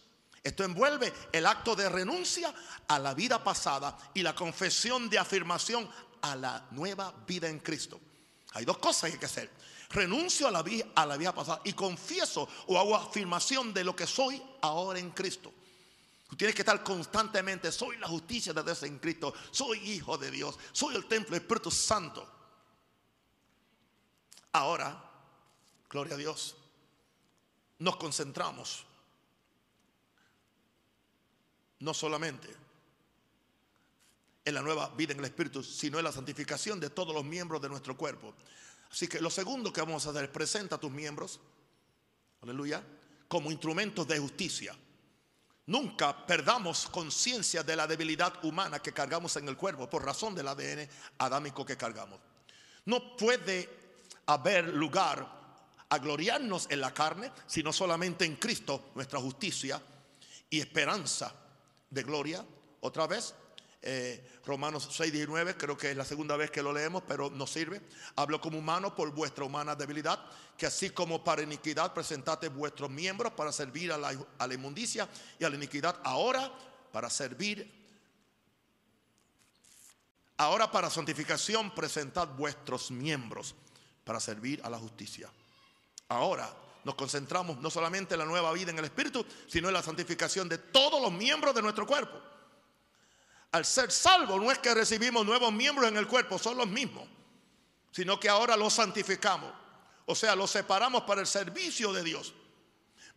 [0.47, 2.53] Esto envuelve el acto de renuncia
[2.87, 5.89] a la vida pasada y la confesión de afirmación
[6.21, 7.99] a la nueva vida en Cristo.
[8.53, 9.51] Hay dos cosas que hay que hacer.
[9.89, 13.93] Renuncio a la, vida, a la vida pasada y confieso o hago afirmación de lo
[13.93, 15.51] que soy ahora en Cristo.
[16.29, 20.31] Tú tienes que estar constantemente, soy la justicia de Dios en Cristo, soy hijo de
[20.31, 22.25] Dios, soy el templo del Espíritu Santo.
[24.53, 24.97] Ahora,
[25.89, 26.55] gloria a Dios,
[27.79, 28.86] nos concentramos
[31.79, 32.47] no solamente
[34.47, 37.61] en la nueva vida en el Espíritu, sino en la santificación de todos los miembros
[37.61, 38.33] de nuestro cuerpo.
[38.89, 41.41] Así que lo segundo que vamos a hacer es presenta a tus miembros,
[42.41, 42.81] aleluya,
[43.27, 44.73] como instrumentos de justicia.
[45.65, 50.47] Nunca perdamos conciencia de la debilidad humana que cargamos en el cuerpo por razón del
[50.47, 52.21] ADN adámico que cargamos.
[52.85, 53.69] No puede
[54.27, 55.27] haber lugar
[55.89, 59.81] a gloriarnos en la carne, sino solamente en Cristo, nuestra justicia
[60.49, 61.46] y esperanza
[61.89, 62.45] de gloria.
[62.81, 63.33] Otra vez,
[63.81, 67.47] eh, Romanos 6, 19, creo que es la segunda vez que lo leemos, pero no
[67.47, 67.81] sirve.
[68.15, 70.19] Hablo como humano por vuestra humana debilidad,
[70.57, 75.07] que así como para iniquidad presentate vuestros miembros para servir a la, a la inmundicia
[75.39, 76.51] y a la iniquidad, ahora
[76.91, 77.71] para servir,
[80.37, 83.55] ahora para santificación presentad vuestros miembros
[84.03, 85.29] para servir a la justicia.
[86.09, 86.53] Ahora
[86.87, 90.47] nos concentramos no solamente en la nueva vida en el Espíritu, sino en la santificación
[90.47, 92.17] de todos los miembros de nuestro cuerpo.
[93.51, 97.05] Al ser salvo no es que recibimos nuevos miembros en el cuerpo, son los mismos,
[97.91, 99.51] sino que ahora los santificamos.
[100.05, 102.33] O sea, los separamos para el servicio de Dios.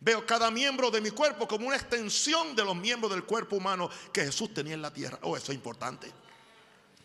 [0.01, 3.89] Veo cada miembro de mi cuerpo como una extensión de los miembros del cuerpo humano
[4.11, 5.17] que Jesús tenía en la tierra.
[5.21, 6.11] Oh, eso es importante.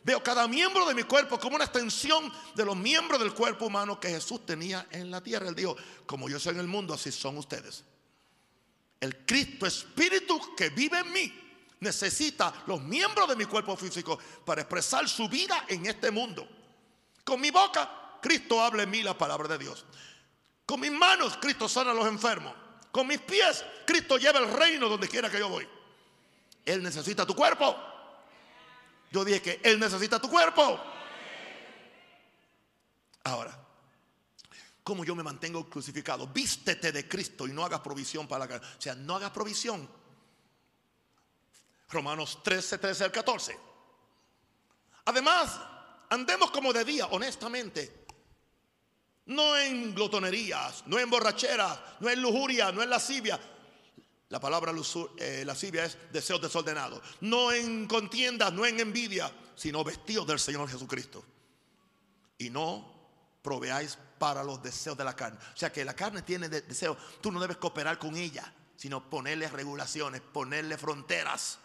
[0.06, 3.98] Veo cada miembro de mi cuerpo como una extensión de los miembros del cuerpo humano
[3.98, 5.48] que Jesús tenía en la tierra.
[5.48, 5.76] Él dijo,
[6.06, 7.82] como yo soy en el mundo, así son ustedes.
[9.00, 11.34] El Cristo Espíritu que vive en mí
[11.80, 16.46] necesita los miembros de mi cuerpo físico para expresar su vida en este mundo.
[17.24, 19.84] Con mi boca, Cristo habla en mí la palabra de Dios.
[20.64, 22.54] Con mis manos, Cristo sana a los enfermos.
[22.92, 25.66] Con mis pies, Cristo lleva el reino donde quiera que yo voy.
[26.64, 27.95] Él necesita tu cuerpo.
[29.10, 30.80] Yo dije que Él necesita tu cuerpo.
[33.24, 33.58] Ahora,
[34.82, 36.26] ¿cómo yo me mantengo crucificado?
[36.28, 38.66] Vístete de Cristo y no hagas provisión para la carne.
[38.78, 39.88] O sea, no hagas provisión
[41.88, 43.58] Romanos 13, 13 al 14.
[45.04, 45.60] Además,
[46.10, 48.06] andemos como de día, honestamente.
[49.26, 53.40] No en glotonerías, no en borracheras, no en lujuria, no en lascivia.
[54.28, 54.72] La palabra
[55.18, 57.00] eh, lascivia es deseo desordenado.
[57.20, 61.24] No en contiendas, no en envidia, sino vestidos del Señor Jesucristo.
[62.38, 62.94] Y no
[63.42, 65.38] proveáis para los deseos de la carne.
[65.54, 66.96] O sea que la carne tiene deseo.
[67.20, 71.58] Tú no debes cooperar con ella, sino ponerle regulaciones, ponerle fronteras.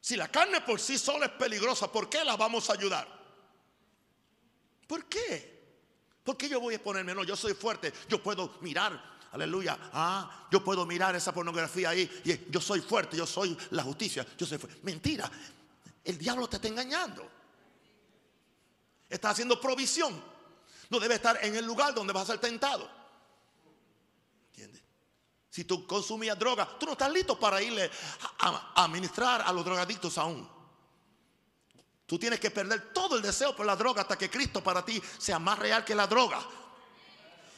[0.00, 3.08] Si la carne por sí sola es peligrosa, ¿por qué la vamos a ayudar?
[4.86, 5.62] ¿Por qué?
[6.22, 7.14] ¿Por qué yo voy a ponerme?
[7.14, 9.00] No, yo soy fuerte, yo puedo mirar,
[9.32, 9.78] aleluya.
[9.92, 14.26] Ah, yo puedo mirar esa pornografía ahí y yo soy fuerte, yo soy la justicia,
[14.38, 14.80] yo soy fuerte.
[14.82, 15.30] Mentira,
[16.04, 17.28] el diablo te está engañando.
[19.08, 20.22] Está haciendo provisión.
[20.88, 23.02] No debe estar en el lugar donde vas a ser tentado.
[25.52, 27.90] Si tú consumías droga, tú no estás listo para irle
[28.38, 30.48] a, administrar a los drogadictos aún.
[32.06, 35.00] Tú tienes que perder todo el deseo por la droga hasta que Cristo para ti
[35.18, 36.40] sea más real que la droga.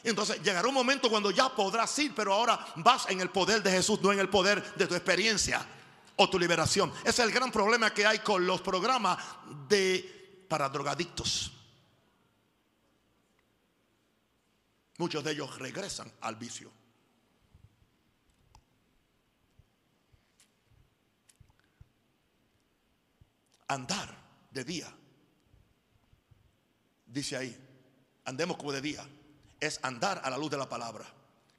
[0.05, 3.71] Entonces llegará un momento cuando ya podrás ir, pero ahora vas en el poder de
[3.71, 5.65] Jesús, no en el poder de tu experiencia
[6.15, 6.91] o tu liberación.
[7.01, 9.17] Ese es el gran problema que hay con los programas
[9.67, 11.51] de para drogadictos.
[14.97, 16.71] Muchos de ellos regresan al vicio.
[23.67, 24.15] andar
[24.51, 24.93] de día.
[27.05, 27.57] Dice ahí,
[28.25, 29.07] andemos como de día.
[29.59, 31.05] Es andar a la luz de la palabra.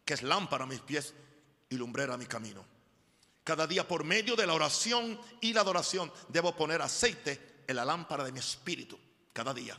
[0.04, 1.14] que es lámpara a mis pies
[1.68, 2.64] y lumbrera a mi camino.
[3.42, 7.84] Cada día por medio de la oración y la adoración debo poner aceite en la
[7.84, 8.96] lámpara de mi espíritu.
[9.32, 9.76] Cada día.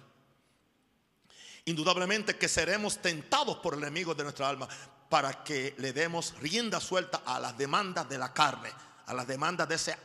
[1.65, 4.67] Indudablemente que seremos tentados por el enemigo de nuestra alma
[5.09, 8.69] para que le demos rienda suelta a las demandas de la carne,
[9.05, 9.97] a las demandas de ese,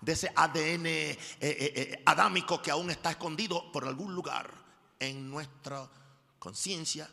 [0.00, 4.50] de ese ADN eh, eh, eh, adámico que aún está escondido por algún lugar
[4.98, 5.88] en nuestra
[6.38, 7.08] conciencia,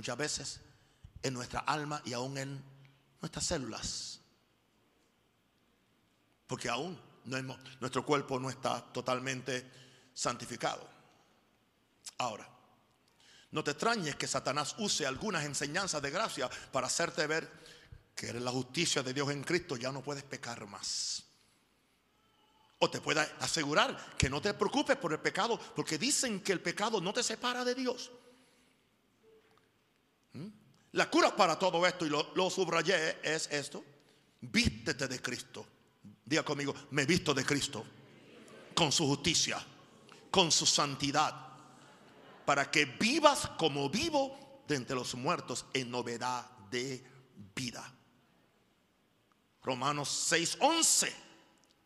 [0.00, 0.60] muchas veces
[1.22, 2.64] en nuestra alma y aún en
[3.20, 4.18] nuestras células.
[6.46, 6.98] Porque aún
[7.80, 9.70] nuestro cuerpo no está totalmente
[10.14, 10.88] santificado.
[12.16, 12.48] Ahora,
[13.50, 17.52] no te extrañes que Satanás use algunas enseñanzas de gracia para hacerte ver
[18.14, 21.24] que eres la justicia de Dios en Cristo, ya no puedes pecar más.
[22.78, 26.62] O te pueda asegurar que no te preocupes por el pecado, porque dicen que el
[26.62, 28.10] pecado no te separa de Dios.
[30.92, 33.84] La cura para todo esto, y lo, subrayé, es esto.
[34.40, 35.66] Vístete de Cristo.
[36.24, 37.84] Diga conmigo, me visto de Cristo.
[38.74, 39.64] Con su justicia,
[40.30, 41.50] con su santidad
[42.50, 47.00] para que vivas como vivo de entre los muertos en novedad de
[47.54, 47.94] vida.
[49.62, 51.14] Romanos 6:11.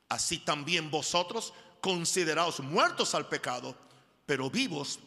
[0.08, 1.52] Así también vosotros
[1.82, 3.76] consideraos muertos al pecado,
[4.24, 5.00] pero vivos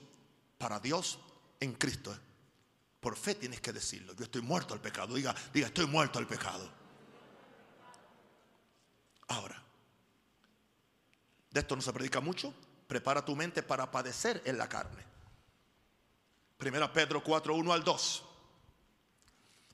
[0.60, 1.18] para Dios
[1.60, 2.16] en Cristo.
[3.00, 4.14] Por fe tienes que decirlo.
[4.14, 5.16] Yo estoy muerto al pecado.
[5.16, 6.68] Diga, diga, estoy muerto al pecado.
[9.28, 9.62] Ahora,
[11.52, 12.54] de esto no se predica mucho.
[12.88, 15.04] Prepara tu mente para padecer en la carne.
[16.58, 18.24] Primera Pedro 4, 1 al 2.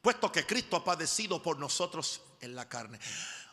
[0.01, 2.99] Puesto que Cristo ha padecido por nosotros en la carne.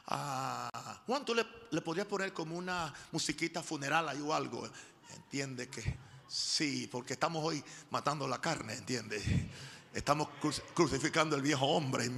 [0.06, 4.68] Ah, Juan, le, le podrías poner como una musiquita funeral ahí o algo.
[5.14, 9.50] Entiende que sí, porque estamos hoy matando la carne, entiende.
[9.92, 10.28] Estamos
[10.74, 12.08] crucificando el viejo hombre.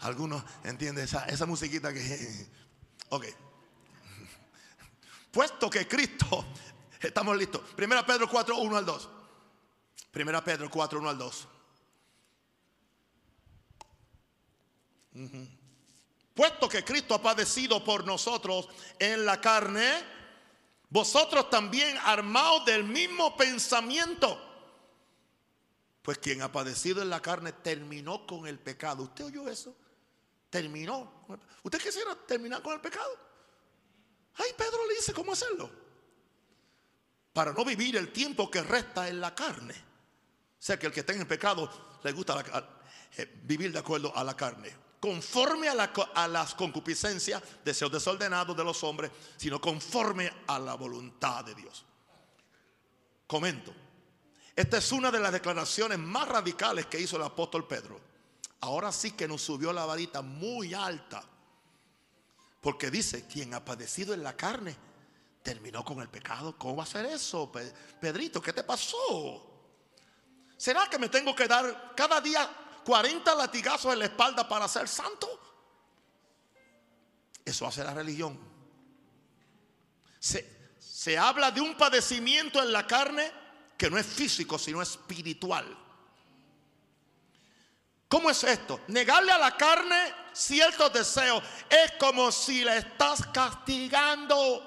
[0.00, 2.46] Algunos, entiende, esa, esa musiquita que.
[3.08, 3.24] Ok.
[5.30, 6.44] Puesto que Cristo,
[7.00, 7.62] estamos listos.
[7.74, 9.08] Primera Pedro 4, 1 al 2.
[10.10, 11.48] Primera Pedro 4, 1 al 2.
[16.34, 18.68] Puesto que Cristo ha padecido por nosotros
[18.98, 20.17] en la carne,
[20.90, 24.44] vosotros también armados del mismo pensamiento.
[26.02, 29.02] Pues quien ha padecido en la carne terminó con el pecado.
[29.02, 29.76] ¿Usted oyó eso?
[30.48, 31.26] Terminó.
[31.62, 33.10] ¿Usted quisiera terminar con el pecado?
[34.36, 35.70] Ay, Pedro le dice cómo hacerlo.
[37.32, 39.74] Para no vivir el tiempo que resta en la carne.
[39.74, 42.42] O sea que el que está en pecado le gusta
[43.16, 44.87] eh, vivir de acuerdo a la carne.
[45.00, 51.54] Conforme a, las concupiscencias, deseos desordenados de los hombres, sino conforme a la voluntad de
[51.54, 51.84] Dios.
[53.26, 53.72] Comento.
[54.56, 58.00] Esta es una de las declaraciones más radicales que hizo el apóstol Pedro.
[58.60, 61.22] Ahora sí que nos subió la varita muy alta.
[62.60, 64.76] Porque dice, quien ha padecido en la carne,
[65.44, 66.58] terminó con el pecado.
[66.58, 67.52] ¿Cómo va a ser eso,
[68.00, 68.42] Pedrito?
[68.42, 69.48] ¿Qué te pasó?
[70.56, 72.50] ¿Será que me tengo que dar cada día
[72.88, 75.28] 40 latigazos en la espalda para ser santo?
[77.44, 78.40] Eso hace la religión.
[80.18, 83.30] Se, se habla de un padecimiento en la carne
[83.76, 85.66] que no es físico, sino espiritual.
[88.08, 88.80] ¿Cómo es esto?
[88.88, 94.64] Negarle a la carne ciertos deseos es como si la estás castigando.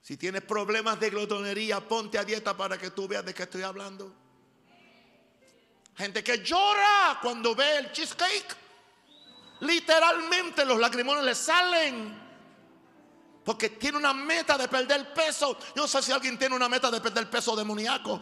[0.00, 3.64] Si tienes problemas de glotonería, ponte a dieta para que tú veas de qué estoy
[3.64, 4.21] hablando.
[6.02, 8.56] Gente que llora cuando ve el cheesecake.
[9.60, 12.20] Literalmente los lagrimones le salen.
[13.44, 15.56] Porque tiene una meta de perder peso.
[15.76, 18.20] Yo no sé si alguien tiene una meta de perder peso demoníaco.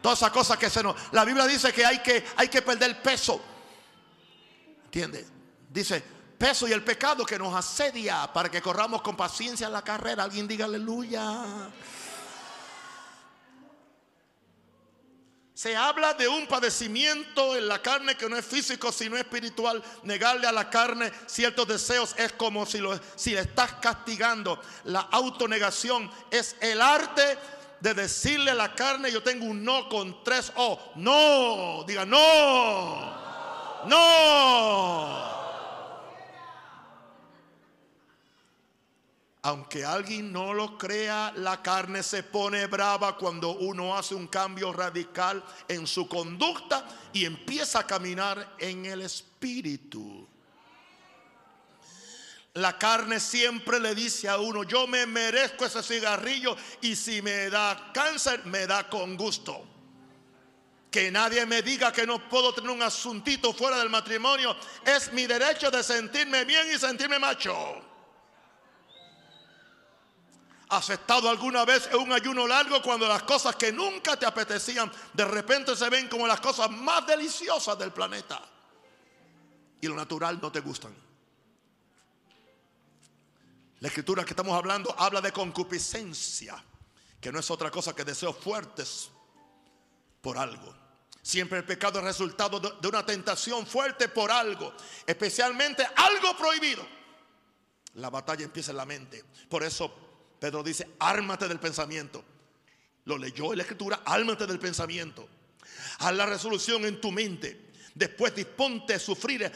[0.00, 0.94] Todas esas cosas que se nos.
[1.10, 3.40] La Biblia dice que hay que, hay que perder peso.
[4.84, 5.26] ¿Entiende?
[5.68, 6.00] Dice,
[6.38, 10.22] peso y el pecado que nos asedia para que corramos con paciencia la carrera.
[10.22, 11.72] Alguien diga aleluya.
[15.54, 19.80] Se habla de un padecimiento en la carne que no es físico sino espiritual.
[20.02, 24.60] Negarle a la carne ciertos deseos es como si, lo, si le estás castigando.
[24.82, 27.38] La autonegación es el arte
[27.78, 30.92] de decirle a la carne yo tengo un no con tres O.
[30.96, 33.22] No, diga no.
[33.86, 35.43] No.
[39.46, 44.72] Aunque alguien no lo crea, la carne se pone brava cuando uno hace un cambio
[44.72, 50.26] radical en su conducta y empieza a caminar en el espíritu.
[52.54, 57.50] La carne siempre le dice a uno, yo me merezco ese cigarrillo y si me
[57.50, 59.62] da cáncer, me da con gusto.
[60.90, 64.56] Que nadie me diga que no puedo tener un asuntito fuera del matrimonio.
[64.86, 67.92] Es mi derecho de sentirme bien y sentirme macho.
[70.74, 74.90] ¿Has estado alguna vez en un ayuno largo cuando las cosas que nunca te apetecían
[75.12, 78.42] de repente se ven como las cosas más deliciosas del planeta?
[79.80, 80.92] Y lo natural no te gustan.
[83.78, 86.60] La escritura que estamos hablando habla de concupiscencia,
[87.20, 89.10] que no es otra cosa que deseos fuertes
[90.20, 90.74] por algo.
[91.22, 94.74] Siempre el pecado es resultado de una tentación fuerte por algo,
[95.06, 96.84] especialmente algo prohibido.
[97.94, 99.24] La batalla empieza en la mente.
[99.48, 100.03] Por eso
[100.44, 102.22] Pedro dice, ármate del pensamiento.
[103.06, 105.26] Lo leyó en la escritura, ármate del pensamiento.
[106.00, 107.72] Haz la resolución en tu mente.
[107.94, 109.50] Después disponte a sufrir,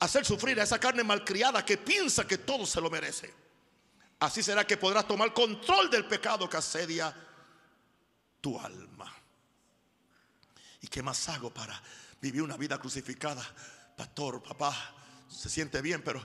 [0.00, 3.32] hacer sufrir a esa carne malcriada que piensa que todo se lo merece.
[4.18, 7.14] Así será que podrás tomar control del pecado que asedia
[8.40, 9.14] tu alma.
[10.80, 11.80] ¿Y qué más hago para
[12.20, 13.46] vivir una vida crucificada?
[13.96, 14.96] Pastor, papá,
[15.30, 16.24] se siente bien, pero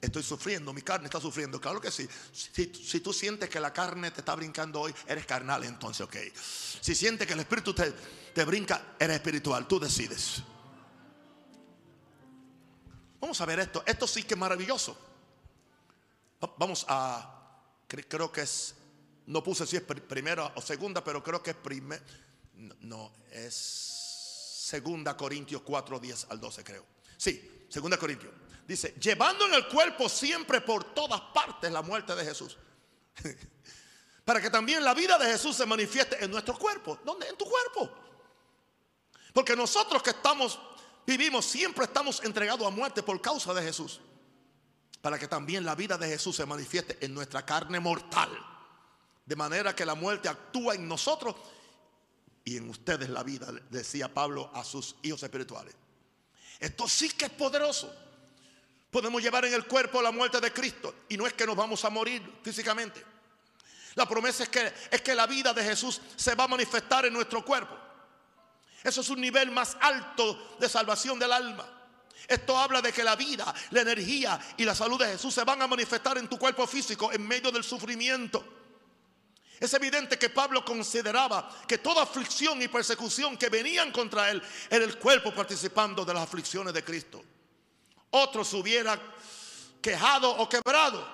[0.00, 1.60] estoy sufriendo, mi carne está sufriendo.
[1.60, 2.06] Claro que sí.
[2.32, 6.16] Si, tú sientes que la carne te está brincando hoy, eres carnal entonces, ok.
[6.80, 7.92] Si sientes que el espíritu te,
[8.34, 10.42] te brinca, eres espiritual, tú decides.
[13.20, 14.96] Vamos a ver esto, esto sí que es maravilloso.
[16.58, 17.58] Vamos a,
[17.88, 18.74] creo que es,
[19.26, 22.02] no puse si es primera o segunda, pero creo que es primera,
[22.80, 26.84] no, es segunda Corintios 4, 10 al 12 creo.
[27.16, 28.32] Sí, Segunda Corintios.
[28.68, 32.56] Dice, llevando en el cuerpo siempre por todas partes la muerte de Jesús.
[34.24, 37.00] Para que también la vida de Jesús se manifieste en nuestro cuerpo.
[37.04, 37.26] ¿Dónde?
[37.26, 37.92] En tu cuerpo.
[39.32, 40.56] Porque nosotros que estamos,
[41.04, 44.00] vivimos, siempre estamos entregados a muerte por causa de Jesús.
[45.02, 48.30] Para que también la vida de Jesús se manifieste en nuestra carne mortal.
[49.26, 51.34] De manera que la muerte actúa en nosotros
[52.44, 55.74] y en ustedes la vida, decía Pablo a sus hijos espirituales.
[56.58, 57.94] Esto sí que es poderoso.
[58.90, 61.84] Podemos llevar en el cuerpo la muerte de Cristo y no es que nos vamos
[61.84, 63.04] a morir físicamente.
[63.94, 67.12] La promesa es que, es que la vida de Jesús se va a manifestar en
[67.12, 67.76] nuestro cuerpo.
[68.82, 71.66] Eso es un nivel más alto de salvación del alma.
[72.28, 75.60] Esto habla de que la vida, la energía y la salud de Jesús se van
[75.62, 78.44] a manifestar en tu cuerpo físico en medio del sufrimiento.
[79.60, 84.84] Es evidente que Pablo consideraba que toda aflicción y persecución que venían contra él era
[84.84, 87.22] el cuerpo participando de las aflicciones de Cristo.
[88.10, 89.00] Otros hubiera
[89.80, 91.06] quejado o quebrado.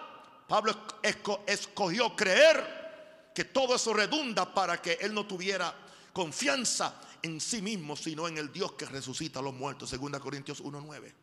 [0.49, 0.75] Pablo
[1.47, 5.75] escogió creer que todo eso redunda para que él no tuviera
[6.13, 10.61] confianza en sí mismo, sino en el Dios que resucita a los muertos, 2 Corintios
[10.61, 11.15] 1:9.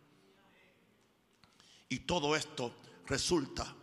[1.89, 2.76] Y todo esto
[3.07, 3.73] resulta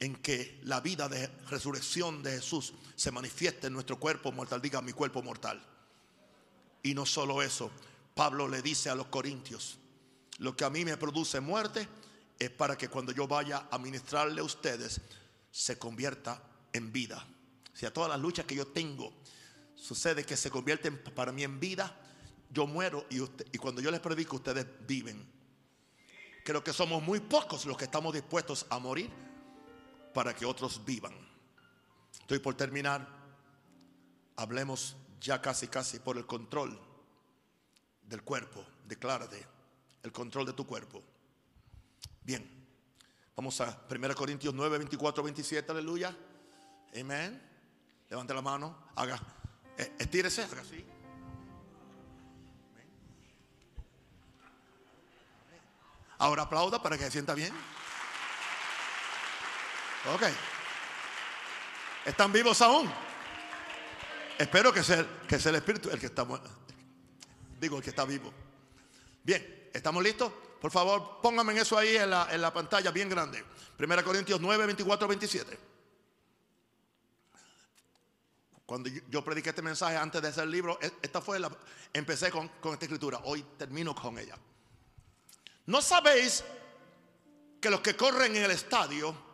[0.00, 4.80] en que la vida de resurrección de Jesús se manifieste en nuestro cuerpo mortal, diga
[4.80, 5.62] mi cuerpo mortal.
[6.82, 7.70] Y no solo eso,
[8.14, 9.78] Pablo le dice a los corintios,
[10.38, 11.86] lo que a mí me produce muerte
[12.38, 15.02] es para que cuando yo vaya a ministrarle a ustedes
[15.50, 17.26] se convierta en vida.
[17.74, 19.12] Si a todas las luchas que yo tengo
[19.74, 21.94] sucede que se convierten para mí en vida,
[22.50, 25.22] yo muero y, y cuando yo les predico ustedes viven.
[26.42, 29.29] Creo que somos muy pocos los que estamos dispuestos a morir
[30.12, 31.12] para que otros vivan.
[32.12, 33.06] Estoy por terminar.
[34.36, 36.80] Hablemos ya casi, casi por el control
[38.02, 38.64] del cuerpo.
[38.86, 39.46] Declárate
[40.02, 41.02] el control de tu cuerpo.
[42.22, 42.48] Bien,
[43.36, 46.16] vamos a 1 Corintios 9, 24, 27, aleluya.
[46.98, 47.40] Amén.
[48.08, 49.20] Levante la mano, haga,
[49.78, 50.84] eh, estírese, haga así.
[56.18, 57.54] Ahora aplauda para que se sienta bien.
[60.06, 60.22] Ok.
[62.06, 62.90] ¿Están vivos aún?
[64.38, 66.26] Espero que sea, que sea el Espíritu el que está
[67.60, 68.32] Digo, el que está vivo.
[69.22, 70.32] Bien, ¿estamos listos?
[70.60, 73.44] Por favor, pónganme eso ahí en la, en la pantalla bien grande.
[73.78, 75.58] 1 Corintios 9, 24, 27.
[78.64, 81.50] Cuando yo prediqué este mensaje antes de hacer el libro, e, esta fue la,
[81.92, 83.20] empecé con, con esta escritura.
[83.24, 84.38] Hoy termino con ella.
[85.66, 86.44] ¿No sabéis
[87.60, 89.29] que los que corren en el estadio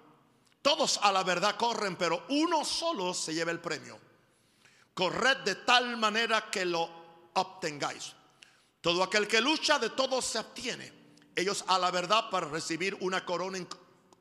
[0.66, 3.96] todos a la verdad corren, pero uno solo se lleva el premio.
[4.94, 6.90] Corred de tal manera que lo
[7.34, 8.12] obtengáis.
[8.80, 10.92] Todo aquel que lucha de todos se obtiene.
[11.36, 13.64] Ellos a la verdad para recibir una corona,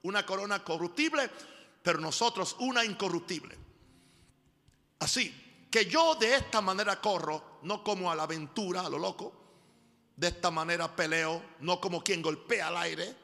[0.04, 1.32] una corona corruptible,
[1.82, 3.58] pero nosotros una incorruptible.
[5.00, 9.34] Así que yo de esta manera corro, no como a la aventura, a lo loco.
[10.16, 13.16] De esta manera peleo, no como quien golpea al aire,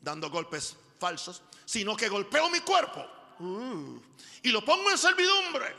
[0.00, 3.04] dando golpes falsos, sino que golpeo mi cuerpo
[3.40, 4.00] uh,
[4.42, 5.74] y lo pongo en servidumbre.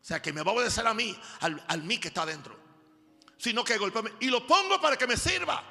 [0.00, 2.56] sea, que me va a obedecer a mí, al, al mí que está adentro.
[3.36, 5.62] Sino que golpea y lo pongo para que me sirva.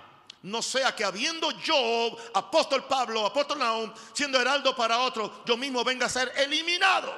[0.43, 5.83] No sea que habiendo yo, apóstol Pablo, apóstol Naum, siendo heraldo para otro, yo mismo
[5.83, 7.13] venga a ser eliminado.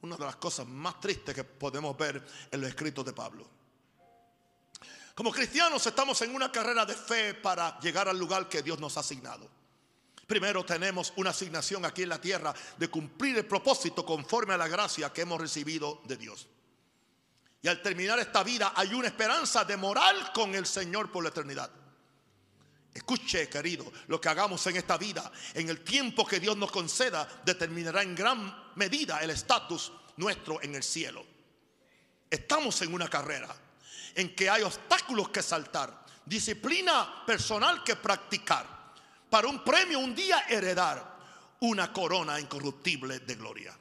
[0.00, 3.48] Una de las cosas más tristes que podemos ver en los escritos de Pablo.
[5.14, 8.96] Como cristianos estamos en una carrera de fe para llegar al lugar que Dios nos
[8.96, 9.48] ha asignado.
[10.26, 14.66] Primero tenemos una asignación aquí en la tierra de cumplir el propósito conforme a la
[14.66, 16.48] gracia que hemos recibido de Dios.
[17.62, 21.30] Y al terminar esta vida hay una esperanza de moral con el Señor por la
[21.30, 21.70] eternidad.
[22.92, 27.28] Escuche, querido, lo que hagamos en esta vida, en el tiempo que Dios nos conceda,
[27.44, 31.24] determinará en gran medida el estatus nuestro en el cielo.
[32.30, 33.54] Estamos en una carrera
[34.14, 38.66] en que hay obstáculos que saltar, disciplina personal que practicar,
[39.28, 41.14] para un premio un día heredar
[41.60, 43.76] una corona incorruptible de gloria.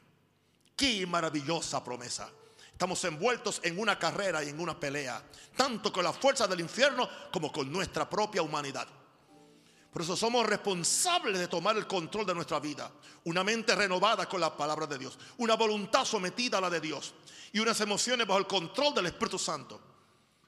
[0.75, 2.29] Qué maravillosa promesa.
[2.71, 5.23] Estamos envueltos en una carrera y en una pelea,
[5.55, 8.87] tanto con la fuerza del infierno como con nuestra propia humanidad.
[9.91, 12.91] Por eso somos responsables de tomar el control de nuestra vida.
[13.25, 15.19] Una mente renovada con la palabra de Dios.
[15.37, 17.13] Una voluntad sometida a la de Dios.
[17.51, 19.92] Y unas emociones bajo el control del Espíritu Santo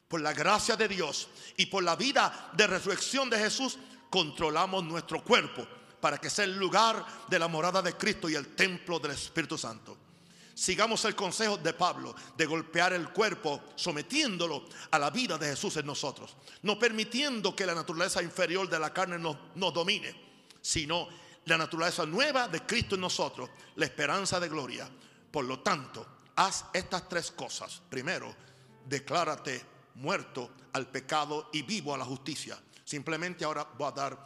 [0.07, 1.27] por la gracia de Dios
[1.57, 3.77] y por la vida de resurrección de Jesús,
[4.09, 5.67] controlamos nuestro cuerpo
[5.99, 9.57] para que sea el lugar de la morada de Cristo y el templo del Espíritu
[9.57, 9.97] Santo.
[10.53, 15.75] Sigamos el consejo de Pablo de golpear el cuerpo, sometiéndolo a la vida de Jesús
[15.77, 20.15] en nosotros, no permitiendo que la naturaleza inferior de la carne nos, nos domine,
[20.61, 21.09] sino
[21.45, 24.89] la naturaleza nueva de Cristo en nosotros, la esperanza de gloria.
[25.29, 26.05] Por lo tanto,
[26.37, 27.81] haz estas tres cosas.
[27.89, 28.33] Primero,
[28.87, 32.57] declárate muerto al pecado y vivo a la justicia.
[32.83, 34.25] Simplemente ahora voy a dar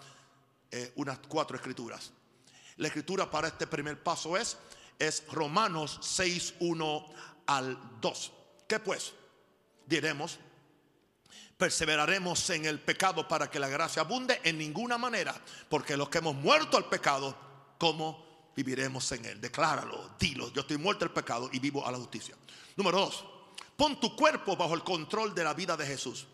[0.71, 2.11] eh, unas cuatro escrituras.
[2.77, 4.57] La escritura para este primer paso es,
[4.97, 7.05] es Romanos 6, 1
[7.47, 8.31] al 2.
[8.67, 9.13] ¿Qué pues?
[9.85, 10.39] Diremos,
[11.57, 15.35] perseveraremos en el pecado para que la gracia abunde en ninguna manera,
[15.67, 17.35] porque los que hemos muerto al pecado,
[17.77, 19.41] ¿cómo viviremos en él?
[19.41, 22.35] Decláralo, dilo, yo estoy muerto al pecado y vivo a la justicia.
[22.75, 23.25] Número dos,
[23.80, 26.27] Pon tu cuerpo bajo el control de la vida de Jesús.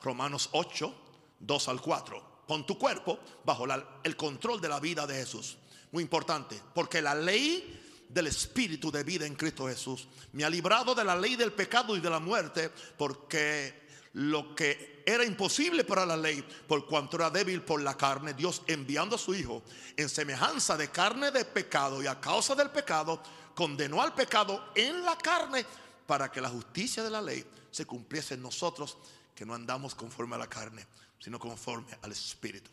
[0.00, 0.94] Romanos 8,
[1.38, 2.44] 2 al 4.
[2.48, 3.66] Pon tu cuerpo bajo
[4.02, 5.58] el control de la vida de Jesús.
[5.92, 10.94] Muy importante, porque la ley del Espíritu de vida en Cristo Jesús me ha librado
[10.94, 16.06] de la ley del pecado y de la muerte, porque lo que era imposible para
[16.06, 19.62] la ley, por cuanto era débil por la carne, Dios enviando a su Hijo
[19.98, 23.22] en semejanza de carne de pecado y a causa del pecado,
[23.54, 25.64] condenó al pecado en la carne
[26.06, 28.98] para que la justicia de la ley se cumpliese en nosotros,
[29.34, 30.86] que no andamos conforme a la carne,
[31.18, 32.70] sino conforme al Espíritu.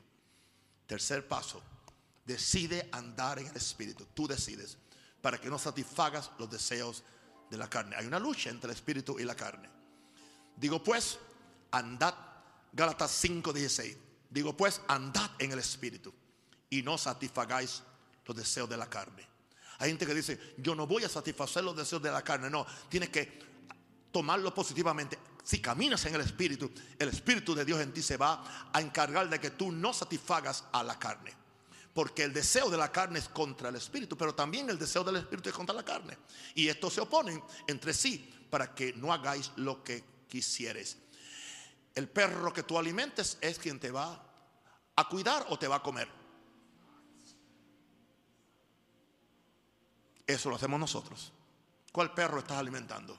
[0.86, 1.62] Tercer paso,
[2.26, 4.06] decide andar en el Espíritu.
[4.14, 4.78] Tú decides
[5.22, 7.04] para que no satisfagas los deseos
[7.50, 7.96] de la carne.
[7.96, 9.70] Hay una lucha entre el Espíritu y la carne.
[10.56, 11.20] Digo pues,
[11.72, 12.14] andad,
[12.74, 13.98] Gálatas 5:16.
[14.30, 16.14] Digo pues, andad en el Espíritu
[16.70, 17.84] y no satisfagáis
[18.26, 19.28] los deseos de la carne.
[19.80, 22.50] Hay gente que dice, yo no voy a satisfacer los deseos de la carne.
[22.50, 23.40] No, tienes que
[24.12, 25.20] tomarlo positivamente.
[25.44, 29.30] Si caminas en el Espíritu, el Espíritu de Dios en ti se va a encargar
[29.30, 31.34] de que tú no satisfagas a la carne.
[31.94, 35.16] Porque el deseo de la carne es contra el Espíritu, pero también el deseo del
[35.18, 36.18] Espíritu es contra la carne.
[36.56, 40.98] Y estos se oponen entre sí para que no hagáis lo que quisieres.
[41.96, 44.24] El perro que tú alimentes es quien te va
[44.96, 46.08] a cuidar o te va a comer.
[50.28, 51.32] Eso lo hacemos nosotros.
[51.92, 53.18] ¿Cuál perro estás alimentando?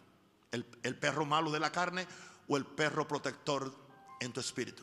[0.53, 2.07] ¿El, perro malo de la carne
[2.47, 3.75] o el perro protector
[4.21, 4.83] en tu espíritu?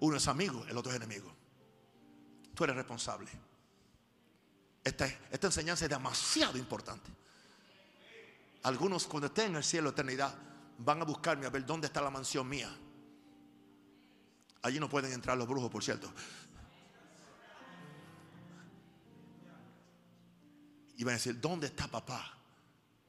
[0.00, 1.32] Uno es amigo, el otro es enemigo.
[2.54, 3.30] Tú eres responsable.
[4.82, 7.10] Esta, esta enseñanza es demasiado importante.
[8.64, 10.34] Algunos cuando estén en el cielo eternidad
[10.78, 12.76] van a buscarme a ver dónde está la mansión mía.
[14.62, 16.12] Allí no pueden entrar los brujos, por cierto.
[20.96, 22.36] Y van a decir, ¿dónde está papá?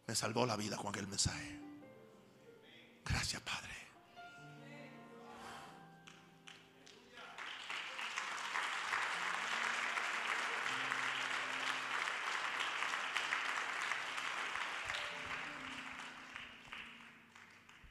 [0.06, 1.60] Me salvó la vida con aquel mensaje.
[3.04, 3.79] Gracias, Padre.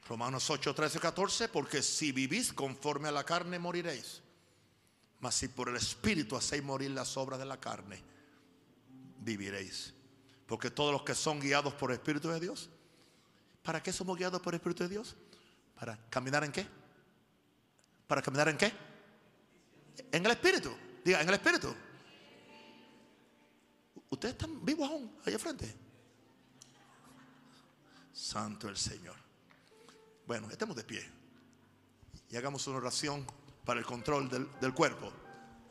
[0.08, 4.22] Romanos 8, 13, 14, porque si vivís conforme a la carne moriréis.
[5.20, 8.02] Mas si por el Espíritu hacéis morir las obras de la carne,
[9.18, 9.92] viviréis.
[10.46, 12.70] Porque todos los que son guiados por el Espíritu de Dios,
[13.62, 15.14] ¿para qué somos guiados por el Espíritu de Dios?
[15.78, 16.66] ¿Para caminar en qué?
[18.06, 18.72] ¿Para caminar en qué?
[20.10, 20.74] En el espíritu.
[21.04, 21.74] Diga, en el espíritu.
[24.08, 25.76] ¿Ustedes están vivos aún allá frente?
[28.12, 29.27] Santo el Señor.
[30.28, 31.02] Bueno, estemos de pie
[32.28, 33.26] y hagamos una oración
[33.64, 35.10] para el control del, del cuerpo.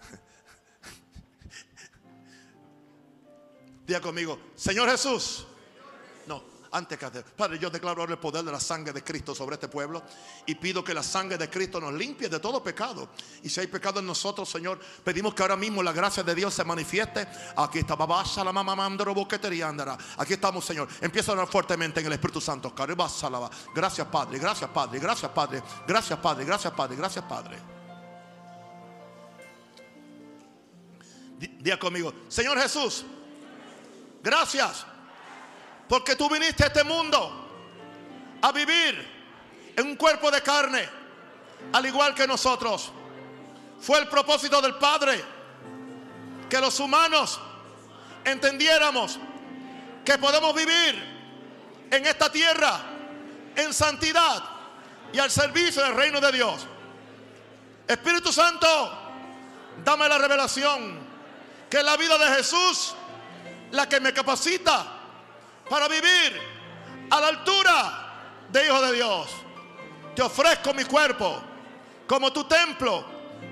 [3.86, 5.46] Diga conmigo, Señor Jesús.
[6.26, 7.08] No, antes que.
[7.36, 10.04] Padre, yo declaro ahora el poder de la sangre de Cristo sobre este pueblo
[10.46, 13.10] y pido que la sangre de Cristo nos limpie de todo pecado.
[13.44, 16.54] Y si hay pecado en nosotros, Señor, pedimos que ahora mismo la gracia de Dios
[16.54, 17.28] se manifieste.
[17.56, 19.98] Aquí está babasa la mamá mandoro boquetería andará.
[20.18, 20.88] Aquí estamos, Señor.
[21.02, 22.74] Empieza a orar fuertemente en el Espíritu Santo.
[22.76, 24.40] Gracias, Padre.
[24.40, 25.00] Gracias, Padre.
[25.00, 25.62] Gracias, Padre.
[25.88, 26.46] Gracias, Padre.
[26.46, 26.96] Gracias, Padre.
[26.96, 27.78] Gracias, Padre.
[31.38, 33.06] Diga conmigo, Señor Jesús.
[34.24, 34.86] Gracias.
[35.88, 37.48] Porque tú viniste a este mundo
[38.42, 39.18] a vivir
[39.76, 40.88] en un cuerpo de carne,
[41.74, 42.92] al igual que nosotros.
[43.80, 45.24] Fue el propósito del Padre
[46.50, 47.40] que los humanos
[48.26, 49.20] entendiéramos
[50.04, 50.96] que podemos vivir
[51.92, 52.80] en esta tierra
[53.56, 54.44] en santidad
[55.14, 56.66] y al servicio del reino de Dios.
[57.88, 58.68] Espíritu Santo,
[59.84, 61.00] dame la revelación
[61.70, 62.96] que la vida de Jesús
[63.72, 64.97] la que me capacita
[65.70, 66.42] para vivir
[67.10, 68.08] a la altura
[68.50, 69.30] de Hijo de Dios.
[70.16, 71.42] Te ofrezco mi cuerpo
[72.08, 73.06] como tu templo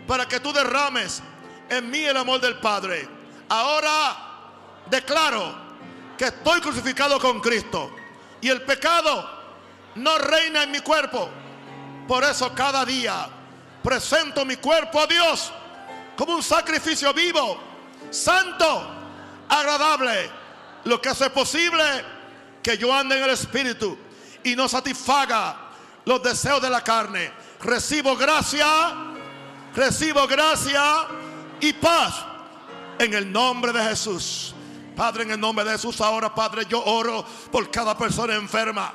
[0.07, 1.21] para que tú derrames
[1.69, 3.07] en mí el amor del Padre.
[3.49, 4.17] Ahora
[4.89, 5.55] declaro
[6.17, 7.91] que estoy crucificado con Cristo
[8.41, 9.29] y el pecado
[9.95, 11.29] no reina en mi cuerpo.
[12.07, 13.27] Por eso cada día
[13.83, 15.51] presento mi cuerpo a Dios
[16.15, 17.59] como un sacrificio vivo,
[18.09, 18.87] santo
[19.49, 20.29] agradable,
[20.85, 21.83] lo que hace posible
[22.63, 23.97] que yo ande en el Espíritu
[24.43, 25.57] y no satisfaga
[26.05, 27.31] los deseos de la carne.
[27.61, 28.67] Recibo gracia,
[29.75, 31.07] recibo gracia
[31.59, 32.25] y paz
[32.99, 34.53] en el nombre de Jesús.
[34.95, 38.93] Padre, en el nombre de Jesús, ahora, Padre, yo oro por cada persona enferma.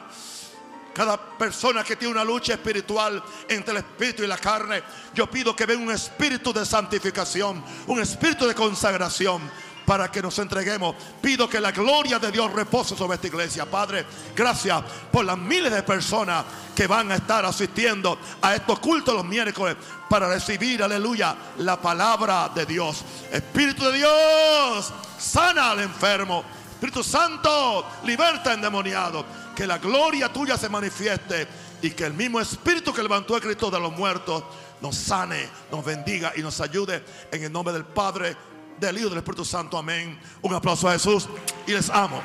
[0.94, 4.82] Cada persona que tiene una lucha espiritual entre el espíritu y la carne,
[5.14, 9.48] yo pido que venga un espíritu de santificación, un espíritu de consagración
[9.90, 10.94] para que nos entreguemos.
[11.20, 13.68] Pido que la gloria de Dios repose sobre esta iglesia.
[13.68, 14.06] Padre,
[14.36, 16.44] gracias por las miles de personas
[16.76, 19.74] que van a estar asistiendo a estos cultos los miércoles
[20.08, 23.02] para recibir, aleluya, la palabra de Dios.
[23.32, 26.44] Espíritu de Dios, sana al enfermo.
[26.70, 29.26] Espíritu Santo, liberta endemoniado.
[29.56, 31.48] Que la gloria tuya se manifieste
[31.82, 34.44] y que el mismo Espíritu que levantó a Cristo de los muertos
[34.80, 38.36] nos sane, nos bendiga y nos ayude en el nombre del Padre
[38.80, 39.78] del Hijo del Espíritu Santo.
[39.78, 40.18] Amén.
[40.42, 41.28] Un aplauso a Jesús
[41.66, 42.22] y les amo.